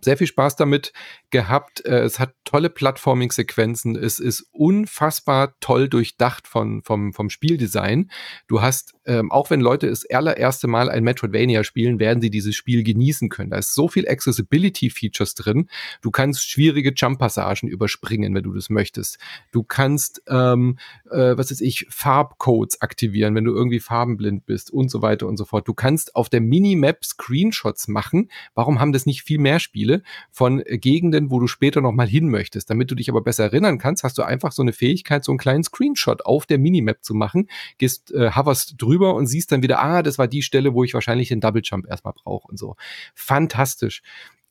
[0.00, 0.92] sehr viel Spaß damit
[1.30, 1.84] gehabt.
[1.84, 3.96] Äh, es hat tolle Plattforming-Sequenzen.
[3.96, 8.10] Es ist unfassbar toll durchdacht von, vom, vom Spieldesign.
[8.46, 12.54] Du hast, ähm, auch wenn Leute das allererste Mal ein Metroidvania spielen, werden sie dieses
[12.54, 13.50] Spiel genießen können.
[13.50, 15.68] Da ist so viel Accessibility-Features drin.
[16.02, 19.18] Du kannst schwierige Jump-Passagen überspringen, wenn du das möchtest.
[19.52, 20.78] Du kannst, ähm,
[21.10, 25.36] äh, was weiß ich, Farbcodes aktivieren, wenn du irgendwie farbenblind bist und so weiter und
[25.36, 25.68] so fort.
[25.68, 28.30] Du kannst auf der Minimap Screenshots machen.
[28.54, 30.02] Warum haben das nicht viel mehr Spiele?
[30.30, 32.70] von äh, Gegenden, wo du später noch mal hin möchtest.
[32.70, 35.38] Damit du dich aber besser erinnern kannst, hast du einfach so eine Fähigkeit, so einen
[35.38, 39.82] kleinen Screenshot auf der Minimap zu machen, gehst, äh, hoverst drüber und siehst dann wieder,
[39.82, 42.76] ah, das war die Stelle, wo ich wahrscheinlich den Double Jump erstmal brauche und so.
[43.14, 44.02] Fantastisch.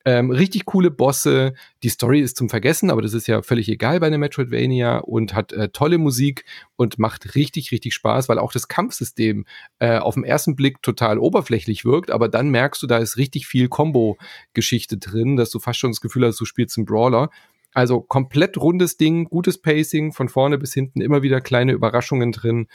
[0.07, 1.55] Ähm, richtig coole Bosse.
[1.81, 5.33] Die Story ist zum Vergessen, aber das ist ja völlig egal bei einem Metroidvania und
[5.33, 9.45] hat äh, tolle Musik und macht richtig, richtig Spaß, weil auch das Kampfsystem
[9.79, 13.47] äh, auf den ersten Blick total oberflächlich wirkt, aber dann merkst du, da ist richtig
[13.47, 17.31] viel Combo-Geschichte drin, dass du fast schon das Gefühl hast, du spielst einen Brawler.
[17.73, 22.67] Also komplett rundes Ding, gutes Pacing, von vorne bis hinten immer wieder kleine Überraschungen drin.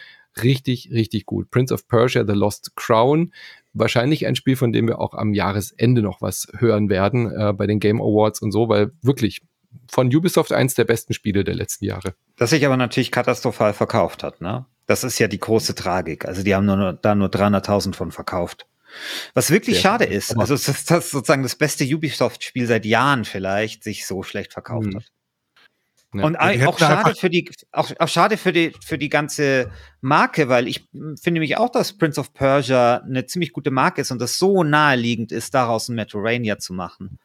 [0.43, 1.51] Richtig, richtig gut.
[1.51, 3.33] Prince of Persia, The Lost Crown,
[3.73, 7.67] wahrscheinlich ein Spiel, von dem wir auch am Jahresende noch was hören werden äh, bei
[7.67, 9.43] den Game Awards und so, weil wirklich
[9.89, 12.15] von Ubisoft eins der besten Spiele der letzten Jahre.
[12.37, 14.67] Das sich aber natürlich katastrophal verkauft hat, ne?
[14.87, 16.25] Das ist ja die große Tragik.
[16.25, 18.67] Also die haben nur, da nur 300.000 von verkauft.
[19.35, 20.37] Was wirklich Sehr schade ist.
[20.37, 24.97] Also dass das sozusagen das beste Ubisoft-Spiel seit Jahren vielleicht sich so schlecht verkauft mhm.
[24.97, 25.13] hat.
[26.13, 26.25] Ja.
[26.25, 29.71] Und auch schade für die, auch, auch schade für die, für die ganze
[30.01, 30.89] Marke, weil ich
[31.21, 34.65] finde mich auch, dass Prince of Persia eine ziemlich gute Marke ist und das so
[34.65, 37.19] naheliegend ist, daraus ein Metroidvania zu machen.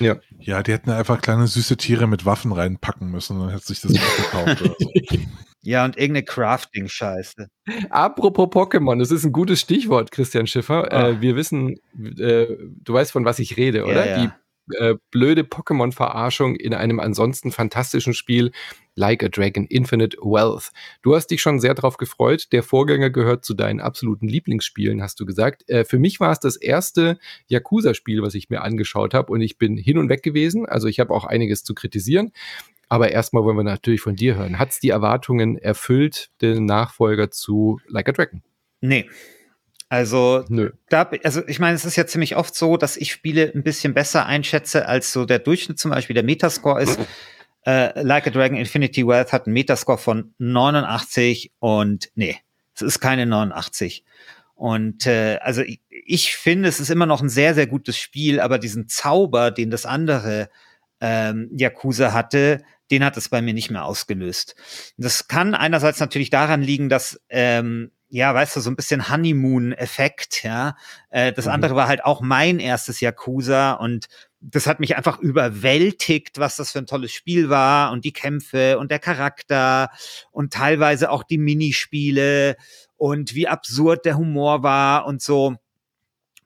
[0.00, 0.16] Ja.
[0.40, 3.92] Ja, die hätten einfach kleine süße Tiere mit Waffen reinpacken müssen, dann hätte sich das
[3.92, 4.62] gekauft.
[4.62, 5.18] Oder so.
[5.62, 7.48] Ja, und irgendeine Crafting-Scheiße.
[7.90, 10.90] Apropos Pokémon, das ist ein gutes Stichwort, Christian Schiffer.
[10.90, 12.46] Äh, wir wissen, äh,
[12.82, 14.06] du weißt, von was ich rede, oder?
[14.06, 14.22] Ja, ja.
[14.22, 14.30] Die
[14.78, 18.52] äh, blöde Pokémon-Verarschung in einem ansonsten fantastischen Spiel
[18.94, 20.70] Like a Dragon Infinite Wealth.
[21.02, 22.48] Du hast dich schon sehr darauf gefreut.
[22.52, 25.68] Der Vorgänger gehört zu deinen absoluten Lieblingsspielen, hast du gesagt.
[25.68, 29.56] Äh, für mich war es das erste Yakuza-Spiel, was ich mir angeschaut habe und ich
[29.56, 30.66] bin hin und weg gewesen.
[30.66, 32.32] Also ich habe auch einiges zu kritisieren.
[32.88, 34.58] Aber erstmal wollen wir natürlich von dir hören.
[34.58, 38.42] Hat es die Erwartungen erfüllt, den Nachfolger zu Like a Dragon?
[38.80, 39.06] Nee.
[39.88, 40.70] Also, Nö.
[40.90, 43.94] Da, also ich meine, es ist ja ziemlich oft so, dass ich Spiele ein bisschen
[43.94, 46.98] besser einschätze, als so der Durchschnitt zum Beispiel der Metascore ist.
[47.66, 52.36] äh, like a Dragon Infinity Wealth hat einen Metascore von 89 und nee,
[52.74, 54.04] es ist keine 89.
[54.54, 58.40] Und äh, also ich, ich finde, es ist immer noch ein sehr, sehr gutes Spiel,
[58.40, 60.50] aber diesen Zauber, den das andere
[61.00, 64.56] ähm, Yakuza hatte, den hat es bei mir nicht mehr ausgelöst.
[64.96, 70.42] Das kann einerseits natürlich daran liegen, dass ähm, ja, weißt du, so ein bisschen Honeymoon-Effekt,
[70.42, 70.76] ja.
[71.10, 71.52] Äh, das mhm.
[71.52, 74.06] andere war halt auch mein erstes Yakuza und
[74.40, 78.78] das hat mich einfach überwältigt, was das für ein tolles Spiel war und die Kämpfe
[78.78, 79.90] und der Charakter
[80.30, 82.56] und teilweise auch die Minispiele
[82.96, 85.56] und wie absurd der Humor war und so.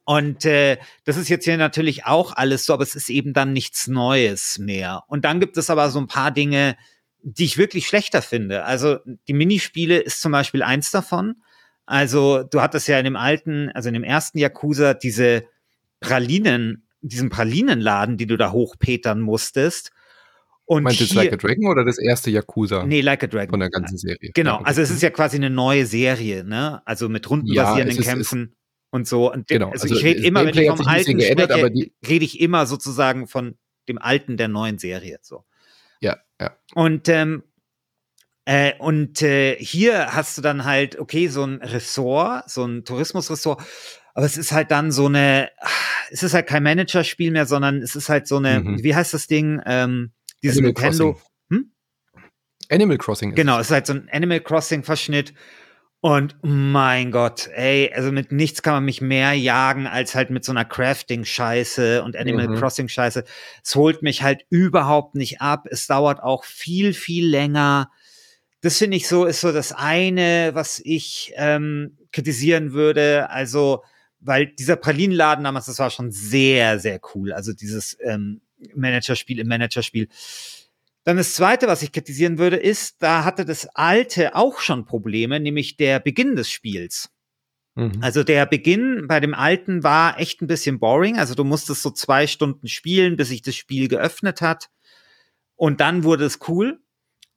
[0.04, 3.52] Und äh, das ist jetzt hier natürlich auch alles so, aber es ist eben dann
[3.52, 5.04] nichts Neues mehr.
[5.06, 6.76] Und dann gibt es aber so ein paar Dinge,
[7.22, 8.64] die ich wirklich schlechter finde.
[8.64, 8.98] Also
[9.28, 11.36] die Minispiele ist zum Beispiel eins davon.
[11.86, 15.44] Also du hattest ja in dem alten, also in dem ersten Yakuza diese
[16.00, 19.90] Pralinen, diesen Pralinenladen, die du da hochpetern musstest.
[20.64, 22.84] Und Meinst du jetzt Like a Dragon oder das erste Yakuza?
[22.86, 23.50] Nee, Like a Dragon.
[23.50, 24.30] Von der ganzen Serie.
[24.34, 26.80] Genau, also es ist ja quasi eine neue Serie, ne?
[26.86, 28.54] Also mit rundenbasierenden ja, Kämpfen
[28.90, 29.32] und so.
[29.32, 32.40] Und genau, also, also ich rede immer, wenn ich vom alten geändert, spreche, rede ich
[32.40, 33.56] immer sozusagen von
[33.88, 35.18] dem alten der neuen Serie.
[35.22, 35.44] So.
[36.00, 36.56] Ja, ja.
[36.74, 37.42] Und ähm,
[38.44, 43.62] äh, und äh, hier hast du dann halt, okay, so ein Ressort, so ein Tourismusressort,
[44.14, 45.50] aber es ist halt dann so eine,
[46.10, 48.82] es ist halt kein Managerspiel mehr, sondern es ist halt so eine, mhm.
[48.82, 49.60] wie heißt das Ding?
[49.64, 51.12] Ähm, dieses Animal Nintendo.
[51.12, 51.30] Crossing.
[51.50, 51.72] Hm?
[52.68, 53.34] Animal Crossing.
[53.34, 55.34] Genau, es ist halt so ein Animal Crossing-Verschnitt.
[56.04, 60.44] Und mein Gott, ey, also mit nichts kann man mich mehr jagen als halt mit
[60.44, 62.56] so einer Crafting-Scheiße und Animal mhm.
[62.56, 63.22] Crossing-Scheiße.
[63.62, 65.68] Es holt mich halt überhaupt nicht ab.
[65.70, 67.88] Es dauert auch viel, viel länger
[68.62, 73.28] das finde ich so, ist so das eine, was ich ähm, kritisieren würde.
[73.28, 73.82] Also,
[74.20, 77.32] weil dieser Pralinenladen damals, das war schon sehr, sehr cool.
[77.32, 78.40] Also dieses ähm,
[78.74, 80.08] Managerspiel im Managerspiel.
[81.02, 85.40] Dann das zweite, was ich kritisieren würde, ist, da hatte das alte auch schon Probleme,
[85.40, 87.10] nämlich der Beginn des Spiels.
[87.74, 87.98] Mhm.
[88.00, 91.18] Also der Beginn bei dem alten war echt ein bisschen boring.
[91.18, 94.70] Also du musstest so zwei Stunden spielen, bis sich das Spiel geöffnet hat.
[95.56, 96.78] Und dann wurde es cool.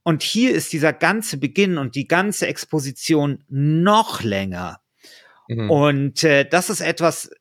[0.05, 4.79] Und hier ist dieser ganze Beginn und die ganze Exposition noch länger.
[5.47, 5.71] Mhm.
[5.71, 7.31] Und äh, das ist etwas,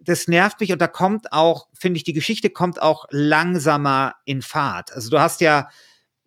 [0.00, 4.40] das nervt mich und da kommt auch, finde ich, die Geschichte kommt auch langsamer in
[4.40, 4.92] Fahrt.
[4.92, 5.68] Also du hast ja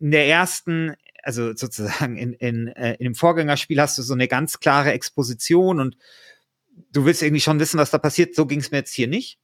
[0.02, 4.28] in der ersten, also sozusagen in, in, äh, in dem Vorgängerspiel hast du so eine
[4.28, 5.96] ganz klare Exposition und
[6.92, 8.36] du willst irgendwie schon wissen, was da passiert.
[8.36, 9.40] So ging es mir jetzt hier nicht.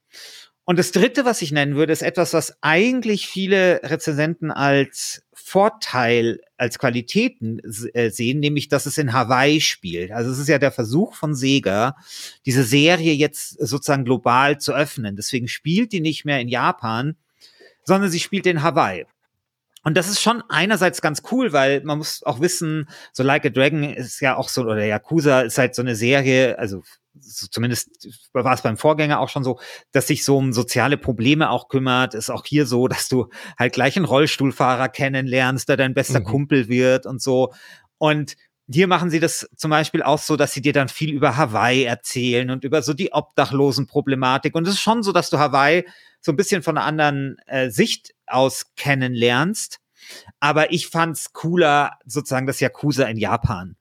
[0.70, 6.42] Und das dritte, was ich nennen würde, ist etwas, was eigentlich viele Rezensenten als Vorteil,
[6.58, 7.62] als Qualitäten
[7.94, 10.12] äh, sehen, nämlich, dass es in Hawaii spielt.
[10.12, 11.96] Also es ist ja der Versuch von Sega,
[12.46, 15.16] diese Serie jetzt sozusagen global zu öffnen.
[15.16, 17.16] Deswegen spielt die nicht mehr in Japan,
[17.86, 19.06] sondern sie spielt in Hawaii.
[19.86, 23.50] Und das ist schon einerseits ganz cool, weil man muss auch wissen, so Like a
[23.50, 26.84] Dragon ist ja auch so, oder Yakuza ist halt so eine Serie, also
[27.22, 29.60] so zumindest war es beim Vorgänger auch schon so,
[29.92, 32.14] dass sich so um soziale Probleme auch kümmert.
[32.14, 36.26] Ist auch hier so, dass du halt gleich einen Rollstuhlfahrer kennenlernst, der dein bester mhm.
[36.26, 37.54] Kumpel wird und so.
[37.98, 38.36] Und
[38.70, 41.84] hier machen sie das zum Beispiel auch so, dass sie dir dann viel über Hawaii
[41.84, 44.56] erzählen und über so die Obdachlosenproblematik.
[44.56, 45.86] Und es ist schon so, dass du Hawaii
[46.20, 49.80] so ein bisschen von einer anderen äh, Sicht aus kennenlernst.
[50.42, 53.77] Aber ich fand's cooler, sozusagen das Yakuza in Japan.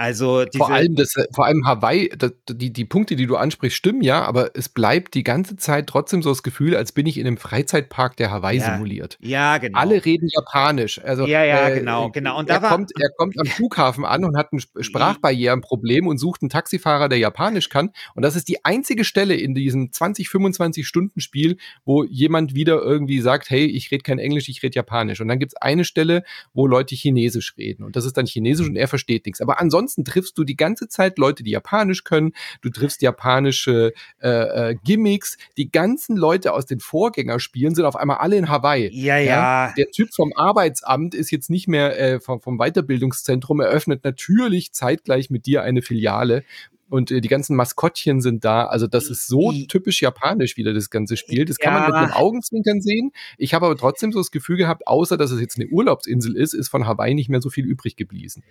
[0.00, 3.76] Also vor allem das, äh, vor allem Hawaii, das, die, die Punkte, die du ansprichst,
[3.76, 7.18] stimmen ja, aber es bleibt die ganze Zeit trotzdem so das Gefühl, als bin ich
[7.18, 8.72] in einem Freizeitpark, der Hawaii ja.
[8.72, 9.18] simuliert.
[9.20, 9.78] Ja, genau.
[9.78, 11.04] Alle reden Japanisch.
[11.04, 12.38] Also, ja, ja, äh, genau, genau.
[12.38, 16.48] Und er, kommt, er kommt am Flughafen an und hat ein Sprachbarrierenproblem und sucht einen
[16.48, 17.90] Taxifahrer, der Japanisch kann.
[18.14, 22.80] Und das ist die einzige Stelle in diesem 20, 25 Stunden Spiel, wo jemand wieder
[22.80, 25.20] irgendwie sagt, hey, ich rede kein Englisch, ich rede Japanisch.
[25.20, 26.22] Und dann gibt es eine Stelle,
[26.54, 27.84] wo Leute Chinesisch reden.
[27.84, 29.42] Und das ist dann Chinesisch und er versteht nichts.
[29.42, 32.32] Aber ansonsten ansonsten triffst du die ganze Zeit Leute, die Japanisch können.
[32.62, 35.36] Du triffst japanische äh, äh, Gimmicks.
[35.56, 38.90] Die ganzen Leute aus den Vorgängerspielen sind auf einmal alle in Hawaii.
[38.92, 39.66] Ja, ja.
[39.68, 39.74] ja?
[39.76, 45.30] Der Typ vom Arbeitsamt ist jetzt nicht mehr äh, vom, vom Weiterbildungszentrum, eröffnet natürlich zeitgleich
[45.30, 46.44] mit dir eine Filiale
[46.90, 48.66] und äh, die ganzen Maskottchen sind da.
[48.66, 51.44] Also das ist so typisch japanisch wieder das ganze Spiel.
[51.44, 51.80] Das kann ja.
[51.80, 53.12] man mit einem Augenzwinkern sehen.
[53.38, 56.52] Ich habe aber trotzdem so das Gefühl gehabt, außer dass es jetzt eine Urlaubsinsel ist,
[56.52, 58.42] ist von Hawaii nicht mehr so viel übrig geblieben.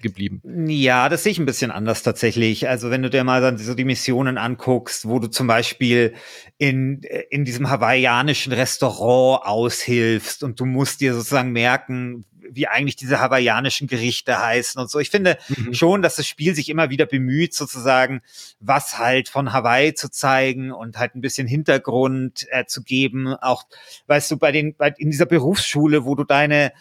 [0.68, 2.70] Ja, das sehe ich ein bisschen anders tatsächlich.
[2.70, 6.14] Also wenn du dir mal so die Missionen anguckst, wo du zum Beispiel
[6.58, 12.96] in, äh, in diesem hawaiianischen Restaurant aushilfst und du musst dir sozusagen merken, wie eigentlich
[12.96, 15.00] diese hawaiianischen Gerichte heißen und so.
[15.00, 15.74] Ich finde mhm.
[15.74, 18.22] schon, dass das Spiel sich immer wieder bemüht, sozusagen,
[18.60, 23.28] was halt von Hawaii zu zeigen und halt ein bisschen Hintergrund äh, zu geben.
[23.28, 23.66] Auch,
[24.08, 26.72] weißt du, bei den, bei, in dieser Berufsschule, wo du deine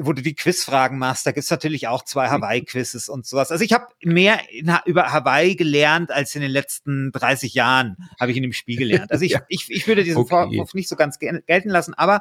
[0.00, 2.32] wo du die Quizfragen machst, da gibt's natürlich auch zwei mhm.
[2.32, 3.50] Hawaii-Quizzes und sowas.
[3.50, 8.30] Also ich habe mehr in, über Hawaii gelernt als in den letzten 30 Jahren, habe
[8.30, 9.10] ich in dem Spiel gelernt.
[9.10, 9.42] Also ich, ja.
[9.48, 10.28] ich, ich würde diesen okay.
[10.28, 12.20] Vorwurf nicht so ganz gelten lassen, aber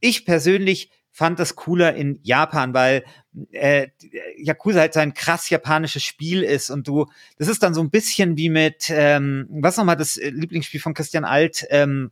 [0.00, 3.04] ich persönlich fand das cooler in Japan, weil
[3.52, 3.88] äh,
[4.36, 7.06] Yakuza halt so ein krass japanisches Spiel ist und du,
[7.38, 10.94] das ist dann so ein bisschen wie mit, ähm, was nochmal das äh, Lieblingsspiel von
[10.94, 12.10] Christian Alt, ähm,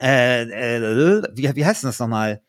[0.00, 2.42] äh, äh, wie, wie heißt denn das nochmal?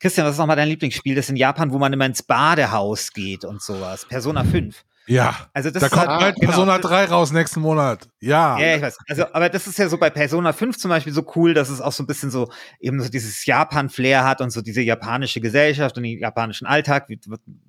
[0.00, 1.16] Christian, was ist nochmal dein Lieblingsspiel?
[1.16, 4.06] Das ist in Japan, wo man immer ins Badehaus geht und sowas.
[4.06, 4.84] Persona 5.
[5.08, 5.48] Ja.
[5.54, 8.08] Also das da kommt halt, genau, Persona 3 raus nächsten Monat.
[8.20, 8.58] Ja.
[8.58, 8.98] Ja, ich weiß.
[9.08, 11.80] Also, aber das ist ja so bei Persona 5 zum Beispiel so cool, dass es
[11.80, 15.96] auch so ein bisschen so eben so dieses Japan-Flair hat und so diese japanische Gesellschaft
[15.96, 17.18] und den japanischen Alltag, wie,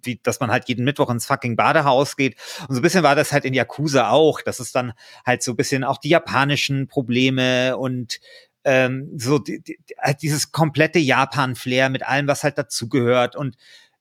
[0.03, 2.35] wie, dass man halt jeden Mittwoch ins fucking Badehaus geht.
[2.67, 4.93] Und so ein bisschen war das halt in Yakuza auch, dass es dann
[5.25, 8.19] halt so ein bisschen auch die japanischen Probleme und
[8.65, 13.55] ähm, so die, die, halt dieses komplette Japan-Flair mit allem, was halt dazugehört und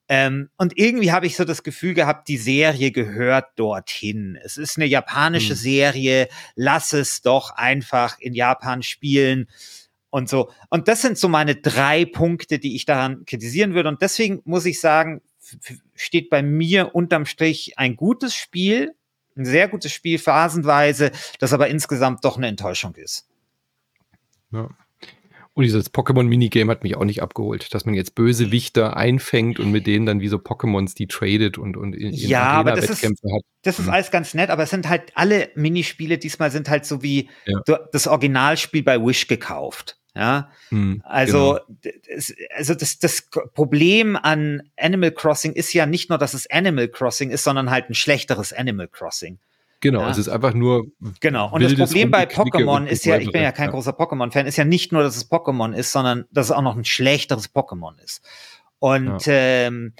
[0.08, 4.38] ähm, und irgendwie habe ich so das Gefühl gehabt, die Serie gehört dorthin.
[4.42, 5.56] Es ist eine japanische hm.
[5.56, 9.48] Serie, lass es doch einfach in Japan spielen
[10.08, 10.50] und so.
[10.70, 13.90] Und das sind so meine drei Punkte, die ich daran kritisieren würde.
[13.90, 15.20] Und deswegen muss ich sagen,
[15.94, 18.94] steht bei mir unterm Strich ein gutes Spiel,
[19.36, 23.28] ein sehr gutes Spiel phasenweise, das aber insgesamt doch eine Enttäuschung ist.
[24.50, 24.70] Ja.
[25.58, 29.72] Und dieses Pokémon-Minigame hat mich auch nicht abgeholt, dass man jetzt böse Wichter einfängt und
[29.72, 32.88] mit denen dann wie so Pokémons die tradet und, und in, in ja, aber das
[32.88, 33.42] ist, hat.
[33.62, 33.92] Das ist mhm.
[33.92, 37.60] alles ganz nett, aber es sind halt alle Minispiele diesmal sind halt so wie ja.
[37.90, 39.98] das Originalspiel bei Wish gekauft.
[40.14, 41.80] Ja, hm, also, genau.
[42.14, 46.86] das, also das, das Problem an Animal Crossing ist ja nicht nur, dass es Animal
[46.86, 49.40] Crossing ist, sondern halt ein schlechteres Animal Crossing.
[49.80, 50.10] Genau, ja.
[50.10, 50.86] es ist einfach nur.
[51.20, 51.52] Genau.
[51.52, 53.70] Und das Problem bei Pokémon ist ja, ich bin ja kein ja.
[53.70, 56.76] großer Pokémon-Fan, ist ja nicht nur, dass es Pokémon ist, sondern dass es auch noch
[56.76, 58.22] ein schlechteres Pokémon ist.
[58.80, 59.32] Und ja.
[59.34, 59.94] Ähm,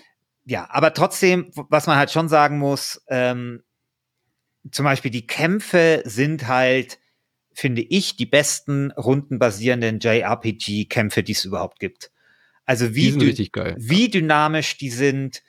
[0.44, 3.62] ja, aber trotzdem, was man halt schon sagen muss, ähm,
[4.70, 6.98] zum Beispiel die Kämpfe sind halt,
[7.52, 12.10] finde ich, die besten rundenbasierenden JRPG-Kämpfe, die es überhaupt gibt.
[12.64, 15.42] Also wie, wie dynamisch die sind,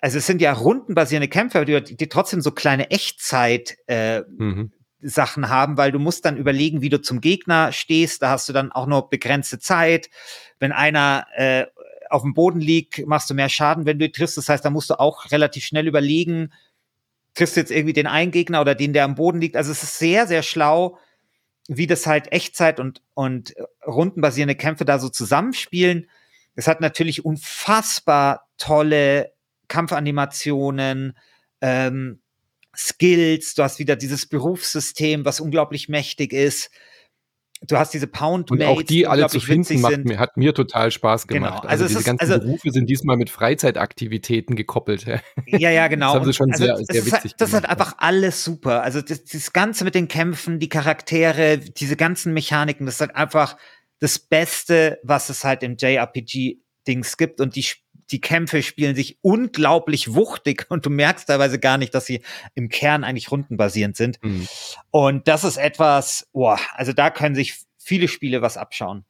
[0.00, 4.72] also es sind ja rundenbasierende Kämpfe, die, die trotzdem so kleine Echtzeit äh, mhm.
[5.00, 8.22] Sachen haben, weil du musst dann überlegen, wie du zum Gegner stehst.
[8.22, 10.10] Da hast du dann auch nur begrenzte Zeit.
[10.58, 11.66] Wenn einer äh,
[12.10, 14.36] auf dem Boden liegt, machst du mehr Schaden, wenn du triffst.
[14.36, 16.52] Das heißt, da musst du auch relativ schnell überlegen,
[17.34, 19.56] triffst du jetzt irgendwie den einen Gegner oder den, der am Boden liegt.
[19.56, 20.98] Also es ist sehr, sehr schlau,
[21.68, 23.54] wie das halt Echtzeit und, und
[23.86, 26.08] rundenbasierende Kämpfe da so zusammenspielen.
[26.54, 29.32] Es hat natürlich unfassbar tolle
[29.68, 31.16] Kampfanimationen,
[31.60, 32.20] ähm,
[32.76, 36.70] Skills, du hast wieder dieses Berufssystem, was unglaublich mächtig ist.
[37.66, 40.92] Du hast diese Pound Und auch die alle zu finden macht mir, hat mir total
[40.92, 41.46] Spaß genau.
[41.46, 41.62] gemacht.
[41.62, 41.72] Genau.
[41.72, 45.06] Also, also diese ist, ganzen also, Berufe sind diesmal mit Freizeitaktivitäten gekoppelt.
[45.46, 46.12] Ja, ja, genau.
[46.12, 48.82] Das haben sie schon also, sehr, sehr witzig halt, Das ist einfach alles super.
[48.82, 53.16] Also das, das Ganze mit den Kämpfen, die Charaktere, diese ganzen Mechaniken, das ist halt
[53.16, 53.56] einfach
[53.98, 57.40] das Beste, was es halt im JRPG-Dings gibt.
[57.40, 57.64] Und die
[58.10, 62.22] die Kämpfe spielen sich unglaublich wuchtig und du merkst teilweise gar nicht, dass sie
[62.54, 64.22] im Kern eigentlich rundenbasierend sind.
[64.22, 64.48] Mhm.
[64.90, 69.04] Und das ist etwas, boah, also da können sich viele Spiele was abschauen.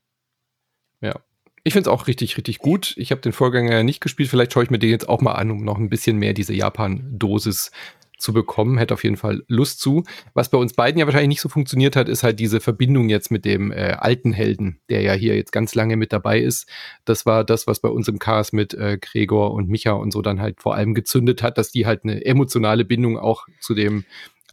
[1.00, 1.20] Ja.
[1.64, 2.94] Ich finde es auch richtig, richtig gut.
[2.96, 4.30] Ich habe den Vorgänger ja nicht gespielt.
[4.30, 6.54] Vielleicht schaue ich mir den jetzt auch mal an, um noch ein bisschen mehr diese
[6.54, 7.72] Japan-Dosis
[8.18, 8.78] zu bekommen.
[8.78, 10.04] Hätte auf jeden Fall Lust zu.
[10.34, 13.30] Was bei uns beiden ja wahrscheinlich nicht so funktioniert hat, ist halt diese Verbindung jetzt
[13.30, 16.68] mit dem äh, alten Helden, der ja hier jetzt ganz lange mit dabei ist.
[17.04, 20.22] Das war das, was bei uns im Cast mit äh, Gregor und Micha und so
[20.22, 24.04] dann halt vor allem gezündet hat, dass die halt eine emotionale Bindung auch zu dem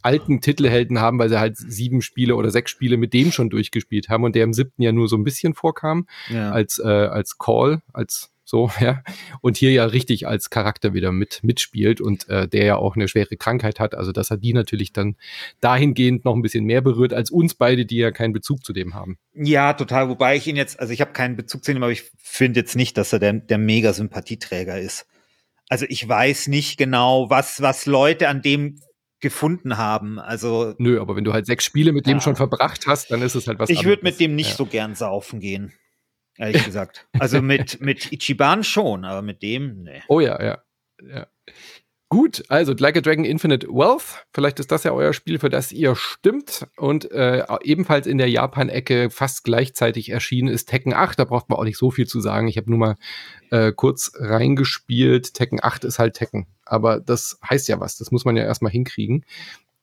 [0.06, 4.08] alten Titelhelden haben, weil sie halt sieben Spiele oder sechs Spiele mit dem schon durchgespielt
[4.08, 6.52] haben und der im siebten ja nur so ein bisschen vorkam ja.
[6.52, 9.02] als, äh, als Call, als so, ja.
[9.42, 13.08] Und hier ja richtig als Charakter wieder mit mitspielt und äh, der ja auch eine
[13.08, 13.94] schwere Krankheit hat.
[13.94, 15.16] Also, dass er die natürlich dann
[15.60, 18.94] dahingehend noch ein bisschen mehr berührt als uns beide, die ja keinen Bezug zu dem
[18.94, 19.18] haben.
[19.34, 20.08] Ja, total.
[20.08, 22.76] Wobei ich ihn jetzt, also ich habe keinen Bezug zu ihm, aber ich finde jetzt
[22.76, 25.06] nicht, dass er der, der mega Sympathieträger ist.
[25.68, 28.80] Also ich weiß nicht genau, was, was Leute an dem
[29.18, 30.20] gefunden haben.
[30.20, 32.12] Also nö, aber wenn du halt sechs Spiele mit ja.
[32.12, 33.70] dem schon verbracht hast, dann ist es halt was.
[33.70, 34.56] Ich würde mit dem nicht ja.
[34.56, 35.72] so gern saufen gehen
[36.38, 37.06] ehrlich gesagt.
[37.18, 40.02] Also mit, mit Ichiban schon, aber mit dem, nee.
[40.08, 40.62] Oh ja, ja.
[41.02, 41.26] ja.
[42.08, 44.24] Gut, also Like a Dragon Infinite Wealth.
[44.32, 46.68] Vielleicht ist das ja euer Spiel, für das ihr stimmt.
[46.76, 51.18] Und äh, ebenfalls in der Japan-Ecke fast gleichzeitig erschienen ist Tekken 8.
[51.18, 52.46] Da braucht man auch nicht so viel zu sagen.
[52.46, 52.94] Ich habe nur mal
[53.50, 55.34] äh, kurz reingespielt.
[55.34, 56.46] Tekken 8 ist halt Tekken.
[56.64, 57.96] Aber das heißt ja was.
[57.96, 59.24] Das muss man ja erstmal hinkriegen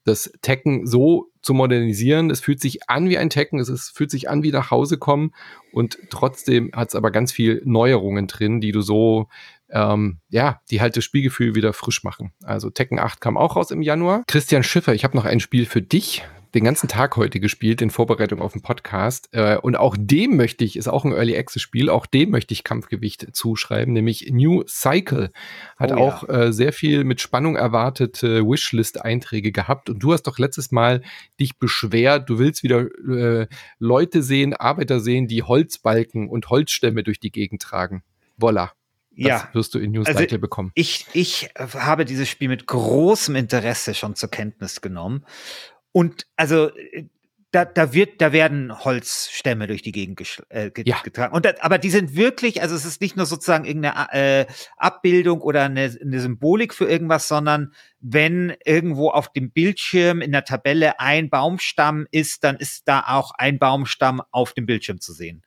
[0.03, 2.31] das Tekken so zu modernisieren.
[2.31, 4.97] Es fühlt sich an wie ein Tekken, es ist, fühlt sich an wie nach Hause
[4.97, 5.31] kommen
[5.71, 9.27] und trotzdem hat es aber ganz viel Neuerungen drin, die du so,
[9.69, 12.31] ähm, ja, die halt das Spielgefühl wieder frisch machen.
[12.43, 14.23] Also Tekken 8 kam auch raus im Januar.
[14.27, 16.23] Christian Schiffer, ich habe noch ein Spiel für dich
[16.53, 19.29] den ganzen Tag heute gespielt in Vorbereitung auf den Podcast.
[19.31, 22.53] Äh, und auch dem möchte ich, ist auch ein Early Access Spiel, auch dem möchte
[22.53, 25.31] ich Kampfgewicht zuschreiben, nämlich New Cycle.
[25.77, 26.43] Hat oh, auch ja.
[26.43, 29.89] äh, sehr viel mit Spannung erwartete Wishlist-Einträge gehabt.
[29.89, 31.01] Und du hast doch letztes Mal
[31.39, 33.47] dich beschwert, du willst wieder äh,
[33.79, 38.03] Leute sehen, Arbeiter sehen, die Holzbalken und Holzstämme durch die Gegend tragen.
[38.37, 38.73] Voila.
[39.15, 39.49] Das ja.
[39.53, 40.71] wirst du in New also Cycle bekommen.
[40.73, 45.23] Ich, ich habe dieses Spiel mit großem Interesse schon zur Kenntnis genommen
[45.93, 47.05] und also äh,
[47.53, 50.19] da, da wird, da werden Holzstämme durch die Gegend
[50.49, 50.99] äh, ja.
[51.03, 51.35] getragen.
[51.35, 55.39] Und da, aber die sind wirklich, also es ist nicht nur sozusagen irgendeine äh, Abbildung
[55.41, 60.99] oder eine, eine Symbolik für irgendwas, sondern wenn irgendwo auf dem Bildschirm in der Tabelle
[60.99, 65.43] ein Baumstamm ist, dann ist da auch ein Baumstamm auf dem Bildschirm zu sehen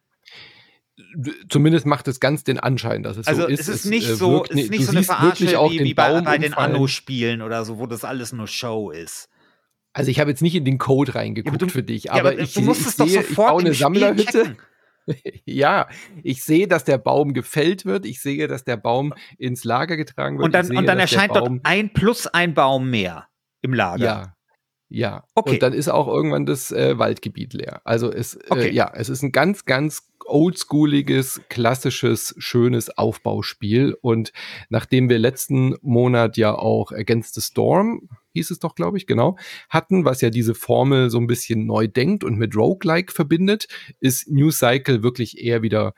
[1.51, 3.61] zumindest macht es ganz den Anschein, dass es also so ist.
[3.61, 6.23] Es ist nicht es, so, wirkt, es ist nicht so eine Verarsche wie, wie bei,
[6.23, 9.29] bei den Anno-Spielen oder so, wo das alles nur Show ist.
[9.97, 12.31] Also ich habe jetzt nicht in den Code reingeguckt ja, du, für dich, aber, ja,
[12.33, 14.55] aber ich, du musst ich, es doch sehe, ich baue eine Sammlerhütte.
[15.47, 15.89] ja,
[16.23, 18.05] ich sehe, dass der Baum gefällt wird.
[18.05, 20.45] Ich sehe, dass der Baum ins Lager getragen wird.
[20.45, 23.29] Und dann, sehe, und dann erscheint dort ein plus ein Baum mehr
[23.63, 24.05] im Lager.
[24.05, 24.33] Ja.
[24.89, 25.55] Ja, okay.
[25.55, 27.81] und dann ist auch irgendwann das äh, Waldgebiet leer.
[27.85, 28.69] Also es, äh, okay.
[28.69, 33.97] äh, ja, es ist ein ganz, ganz oldschooliges, klassisches, schönes Aufbauspiel.
[34.01, 34.33] Und
[34.69, 39.37] nachdem wir letzten Monat ja auch Against the Storm hieß es doch, glaube ich, genau,
[39.69, 43.67] hatten, was ja diese Formel so ein bisschen neu denkt und mit Roguelike verbindet,
[44.01, 45.95] ist New Cycle wirklich eher wieder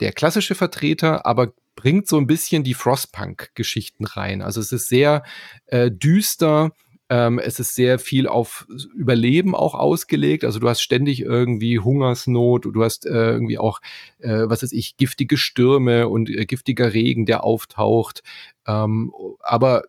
[0.00, 4.42] der klassische Vertreter, aber bringt so ein bisschen die Frostpunk-Geschichten rein.
[4.42, 5.22] Also es ist sehr
[5.66, 6.72] äh, düster,
[7.10, 10.44] ähm, es ist sehr viel auf Überleben auch ausgelegt.
[10.44, 13.80] Also du hast ständig irgendwie Hungersnot, du hast äh, irgendwie auch,
[14.20, 18.22] äh, was weiß ich, giftige Stürme und äh, giftiger Regen, der auftaucht.
[18.64, 19.82] Ähm, aber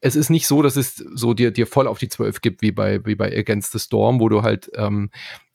[0.00, 2.72] es ist nicht so, dass es so dir, dir voll auf die Zwölf gibt, wie
[2.72, 5.10] bei, wie bei Against the Storm, wo du halt ähm,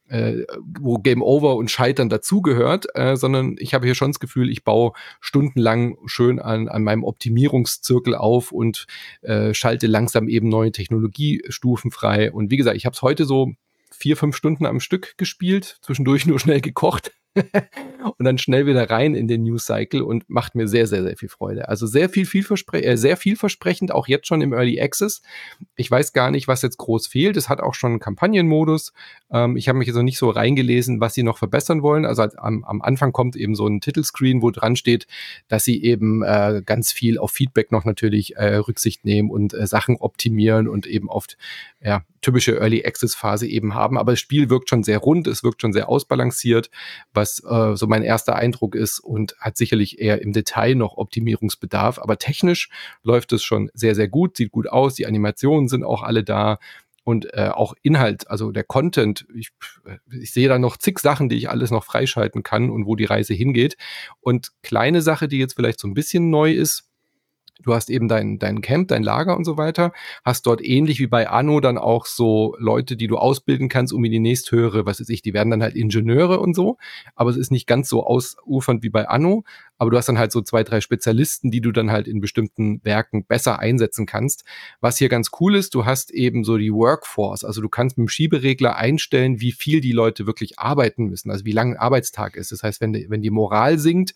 [0.08, 0.44] äh,
[0.80, 4.64] wo Game Over und Scheitern dazugehört, äh, sondern ich habe hier schon das Gefühl, ich
[4.64, 8.86] baue stundenlang schön an, an meinem Optimierungszirkel auf und
[9.22, 12.32] äh, schalte langsam eben neue Technologiestufen frei.
[12.32, 13.54] Und wie gesagt, ich habe es heute so
[13.92, 17.12] vier, fünf Stunden am Stück gespielt, zwischendurch nur schnell gekocht
[18.18, 21.18] und dann schnell wieder rein in den News Cycle und macht mir sehr, sehr, sehr
[21.18, 21.70] viel Freude.
[21.70, 25.22] Also sehr viel, vielverspre äh, sehr vielversprechend, auch jetzt schon im Early Access.
[25.76, 27.38] Ich weiß gar nicht, was jetzt groß fehlt.
[27.38, 28.94] Es hat auch schon einen Kampagnenmodus.
[29.32, 32.06] Ähm, ich habe mich jetzt noch nicht so reingelesen, was sie noch verbessern wollen.
[32.06, 35.08] Also am, am Anfang kommt eben so ein Titelscreen, wo dran steht,
[35.48, 39.68] dass sie eben äh, ganz viel auf Feedback noch natürlich äh, Rücksicht nehmen und äh,
[39.68, 41.38] Sachen optimieren und eben oft
[41.82, 43.98] ja, typische Early Access Phase eben haben.
[43.98, 46.70] Aber das Spiel wirkt schon sehr rund, es wirkt schon sehr ausbalanciert,
[47.14, 52.00] was äh, so mein erster Eindruck ist und hat sicherlich eher im Detail noch Optimierungsbedarf.
[52.00, 52.70] Aber technisch
[53.04, 56.60] läuft es schon sehr, sehr gut, sieht gut aus, die Animationen sind auch alle da
[57.08, 59.26] und äh, auch Inhalt, also der Content.
[59.34, 59.52] Ich,
[60.12, 63.06] ich sehe da noch zig Sachen, die ich alles noch freischalten kann und wo die
[63.06, 63.78] Reise hingeht.
[64.20, 66.87] Und kleine Sache, die jetzt vielleicht so ein bisschen neu ist,
[67.64, 69.92] Du hast eben dein, dein Camp, dein Lager und so weiter.
[70.24, 74.04] Hast dort ähnlich wie bei Anno dann auch so Leute, die du ausbilden kannst, um
[74.06, 76.78] in die nächsthöhere, was weiß ich, die werden dann halt Ingenieure und so.
[77.16, 79.44] Aber es ist nicht ganz so ausufernd wie bei Anno.
[79.78, 82.84] Aber du hast dann halt so zwei, drei Spezialisten, die du dann halt in bestimmten
[82.84, 84.44] Werken besser einsetzen kannst.
[84.82, 87.44] Was hier ganz cool ist, du hast eben so die Workforce.
[87.44, 91.30] Also du kannst mit dem Schieberegler einstellen, wie viel die Leute wirklich arbeiten müssen.
[91.32, 92.52] Also wie lang ein Arbeitstag ist.
[92.52, 94.16] Das heißt, wenn, die, wenn die Moral sinkt,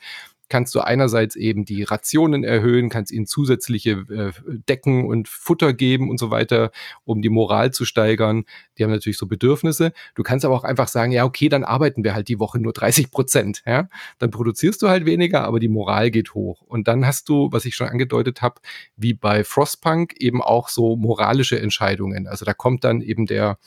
[0.51, 4.31] kannst du einerseits eben die Rationen erhöhen, kannst ihnen zusätzliche äh,
[4.67, 6.71] Decken und Futter geben und so weiter,
[7.05, 8.43] um die Moral zu steigern.
[8.77, 9.93] Die haben natürlich so Bedürfnisse.
[10.13, 12.73] Du kannst aber auch einfach sagen, ja, okay, dann arbeiten wir halt die Woche nur
[12.73, 13.63] 30 Prozent.
[13.65, 13.87] Ja?
[14.19, 16.61] Dann produzierst du halt weniger, aber die Moral geht hoch.
[16.63, 18.55] Und dann hast du, was ich schon angedeutet habe,
[18.97, 22.27] wie bei Frostpunk eben auch so moralische Entscheidungen.
[22.27, 23.57] Also da kommt dann eben der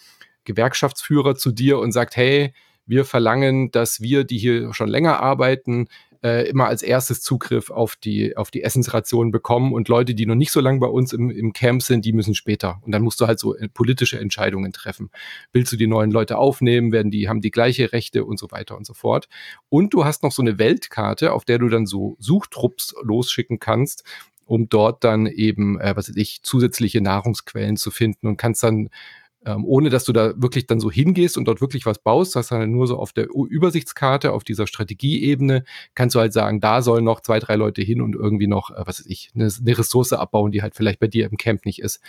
[0.45, 2.53] Gewerkschaftsführer zu dir und sagt, hey,
[2.87, 5.89] wir verlangen, dass wir, die hier schon länger arbeiten,
[6.25, 10.35] äh, immer als erstes Zugriff auf die, auf die Essensrationen bekommen und Leute, die noch
[10.35, 12.81] nicht so lange bei uns im, im Camp sind, die müssen später.
[12.81, 15.11] Und dann musst du halt so äh, politische Entscheidungen treffen.
[15.53, 16.93] Willst du die neuen Leute aufnehmen?
[16.93, 19.29] Werden die, haben die gleiche Rechte und so weiter und so fort.
[19.69, 24.03] Und du hast noch so eine Weltkarte, auf der du dann so Suchtrupps losschicken kannst,
[24.47, 28.89] um dort dann eben, äh, was weiß ich, zusätzliche Nahrungsquellen zu finden und kannst dann
[29.45, 32.51] ähm, ohne dass du da wirklich dann so hingehst und dort wirklich was baust, hast
[32.51, 35.65] du halt nur so auf der Übersichtskarte, auf dieser Strategieebene,
[35.95, 38.83] kannst du halt sagen, da sollen noch zwei, drei Leute hin und irgendwie noch, äh,
[38.87, 41.81] was weiß ich, eine, eine Ressource abbauen, die halt vielleicht bei dir im Camp nicht
[41.81, 42.01] ist.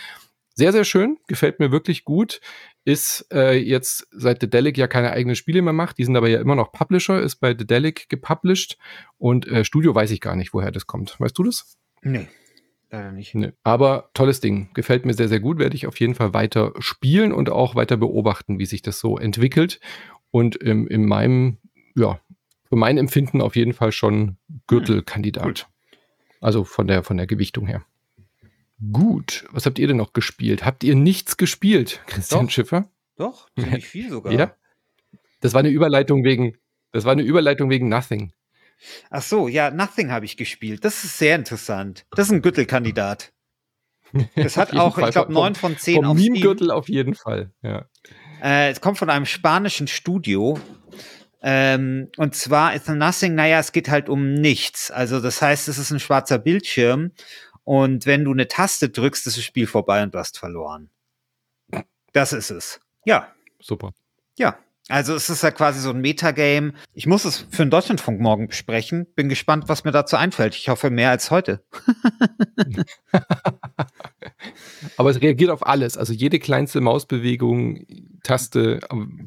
[0.54, 2.40] Sehr, sehr schön, gefällt mir wirklich gut.
[2.84, 6.28] Ist äh, jetzt seit The Delic ja keine eigenen Spiele mehr macht, die sind aber
[6.28, 8.78] ja immer noch Publisher, ist bei The Delic gepublished
[9.18, 11.20] und äh, Studio weiß ich gar nicht, woher das kommt.
[11.20, 11.76] Weißt du das?
[12.02, 12.28] Nee.
[12.90, 13.34] Leider nicht.
[13.34, 13.52] Nee.
[13.62, 14.70] Aber tolles Ding.
[14.74, 15.58] Gefällt mir sehr, sehr gut.
[15.58, 19.18] Werde ich auf jeden Fall weiter spielen und auch weiter beobachten, wie sich das so
[19.18, 19.80] entwickelt.
[20.30, 21.58] Und im, in meinem,
[21.96, 22.20] ja,
[22.68, 25.60] für mein Empfinden auf jeden Fall schon Gürtelkandidat.
[25.60, 25.98] Hm.
[26.40, 27.84] Also von der, von der Gewichtung her.
[28.92, 29.46] Gut.
[29.50, 30.64] Was habt ihr denn noch gespielt?
[30.64, 32.52] Habt ihr nichts gespielt, Christian Doch.
[32.52, 32.90] Schiffer?
[33.16, 34.32] Doch, ziemlich viel sogar.
[34.38, 34.54] Ja.
[35.40, 36.56] Das war eine Überleitung wegen,
[36.92, 38.32] das war eine Überleitung wegen Nothing.
[39.10, 40.84] Ach so, ja, Nothing habe ich gespielt.
[40.84, 42.06] Das ist sehr interessant.
[42.10, 43.32] Das ist ein Gürtelkandidat.
[44.34, 45.08] Das hat auch, Fall.
[45.08, 47.86] ich glaube, neun von zehn auf Meme-Gürtel auf jeden Fall, ja.
[48.42, 50.58] Äh, es kommt von einem spanischen Studio.
[51.42, 54.90] Ähm, und zwar ist Nothing, naja, es geht halt um nichts.
[54.90, 57.12] Also das heißt, es ist ein schwarzer Bildschirm
[57.64, 60.90] und wenn du eine Taste drückst, ist das Spiel vorbei und du hast verloren.
[62.12, 62.80] Das ist es.
[63.04, 63.32] Ja.
[63.60, 63.92] Super.
[64.38, 64.58] Ja.
[64.88, 66.72] Also es ist ja quasi so ein Metagame.
[66.94, 69.06] Ich muss es für den Deutschlandfunk morgen besprechen.
[69.16, 70.54] Bin gespannt, was mir dazu einfällt.
[70.54, 71.64] Ich hoffe mehr als heute.
[74.96, 75.96] Aber es reagiert auf alles.
[75.96, 77.84] Also jede kleinste Mausbewegung,
[78.22, 78.78] Taste,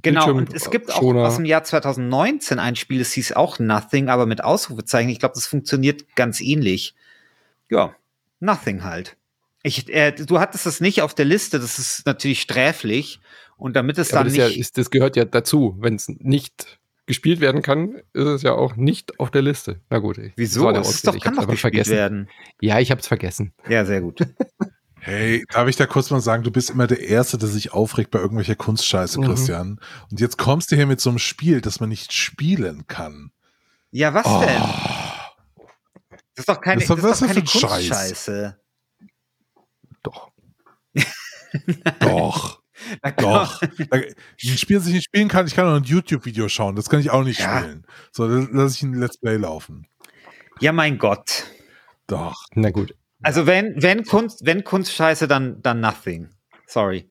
[0.02, 4.08] Genau, und es gibt auch aus dem Jahr 2019 ein Spiel, das hieß auch Nothing,
[4.08, 5.10] aber mit Ausrufezeichen.
[5.10, 6.96] Ich glaube, das funktioniert ganz ähnlich.
[7.70, 7.94] Ja,
[8.40, 9.18] Nothing halt.
[9.62, 13.20] Ich, äh, du hattest es nicht auf der Liste, das ist natürlich sträflich.
[13.60, 14.56] Und damit es ja, dann das nicht.
[14.56, 15.76] Ja, ist, das gehört ja dazu.
[15.80, 19.82] Wenn es nicht gespielt werden kann, ist es ja auch nicht auf der Liste.
[19.90, 20.20] Na gut.
[20.36, 20.70] Wieso?
[20.70, 21.92] Es ist doch, kann doch gespielt vergessen.
[21.92, 22.30] werden.
[22.62, 23.54] Ja, ich habe es vergessen.
[23.68, 24.20] Ja, sehr gut.
[25.02, 28.12] Hey, darf ich da kurz mal sagen, du bist immer der Erste, der sich aufregt
[28.12, 29.26] bei irgendwelcher Kunstscheiße, mhm.
[29.28, 29.80] Christian.
[30.12, 33.32] Und jetzt kommst du hier mit so einem Spiel, das man nicht spielen kann.
[33.92, 34.42] Ja, was oh.
[34.42, 34.62] denn?
[36.36, 38.60] Das ist doch keine, das ist doch, das ist doch keine Kunstscheiße.
[40.04, 40.32] Doch.
[42.00, 42.62] doch.
[43.18, 43.62] Doch.
[43.62, 44.04] ein
[44.38, 46.76] Spiel, das ich nicht spielen kann, ich kann auch ein YouTube-Video schauen.
[46.76, 47.60] Das kann ich auch nicht ja.
[47.60, 47.86] spielen.
[48.12, 49.88] So, lass ich ein Let's Play laufen.
[50.60, 51.46] Ja, mein Gott.
[52.08, 52.46] Doch.
[52.54, 52.96] Na gut.
[53.22, 56.30] Also wenn, wenn Kunst, wenn Kunstscheiße, dann, dann nothing.
[56.66, 57.10] Sorry.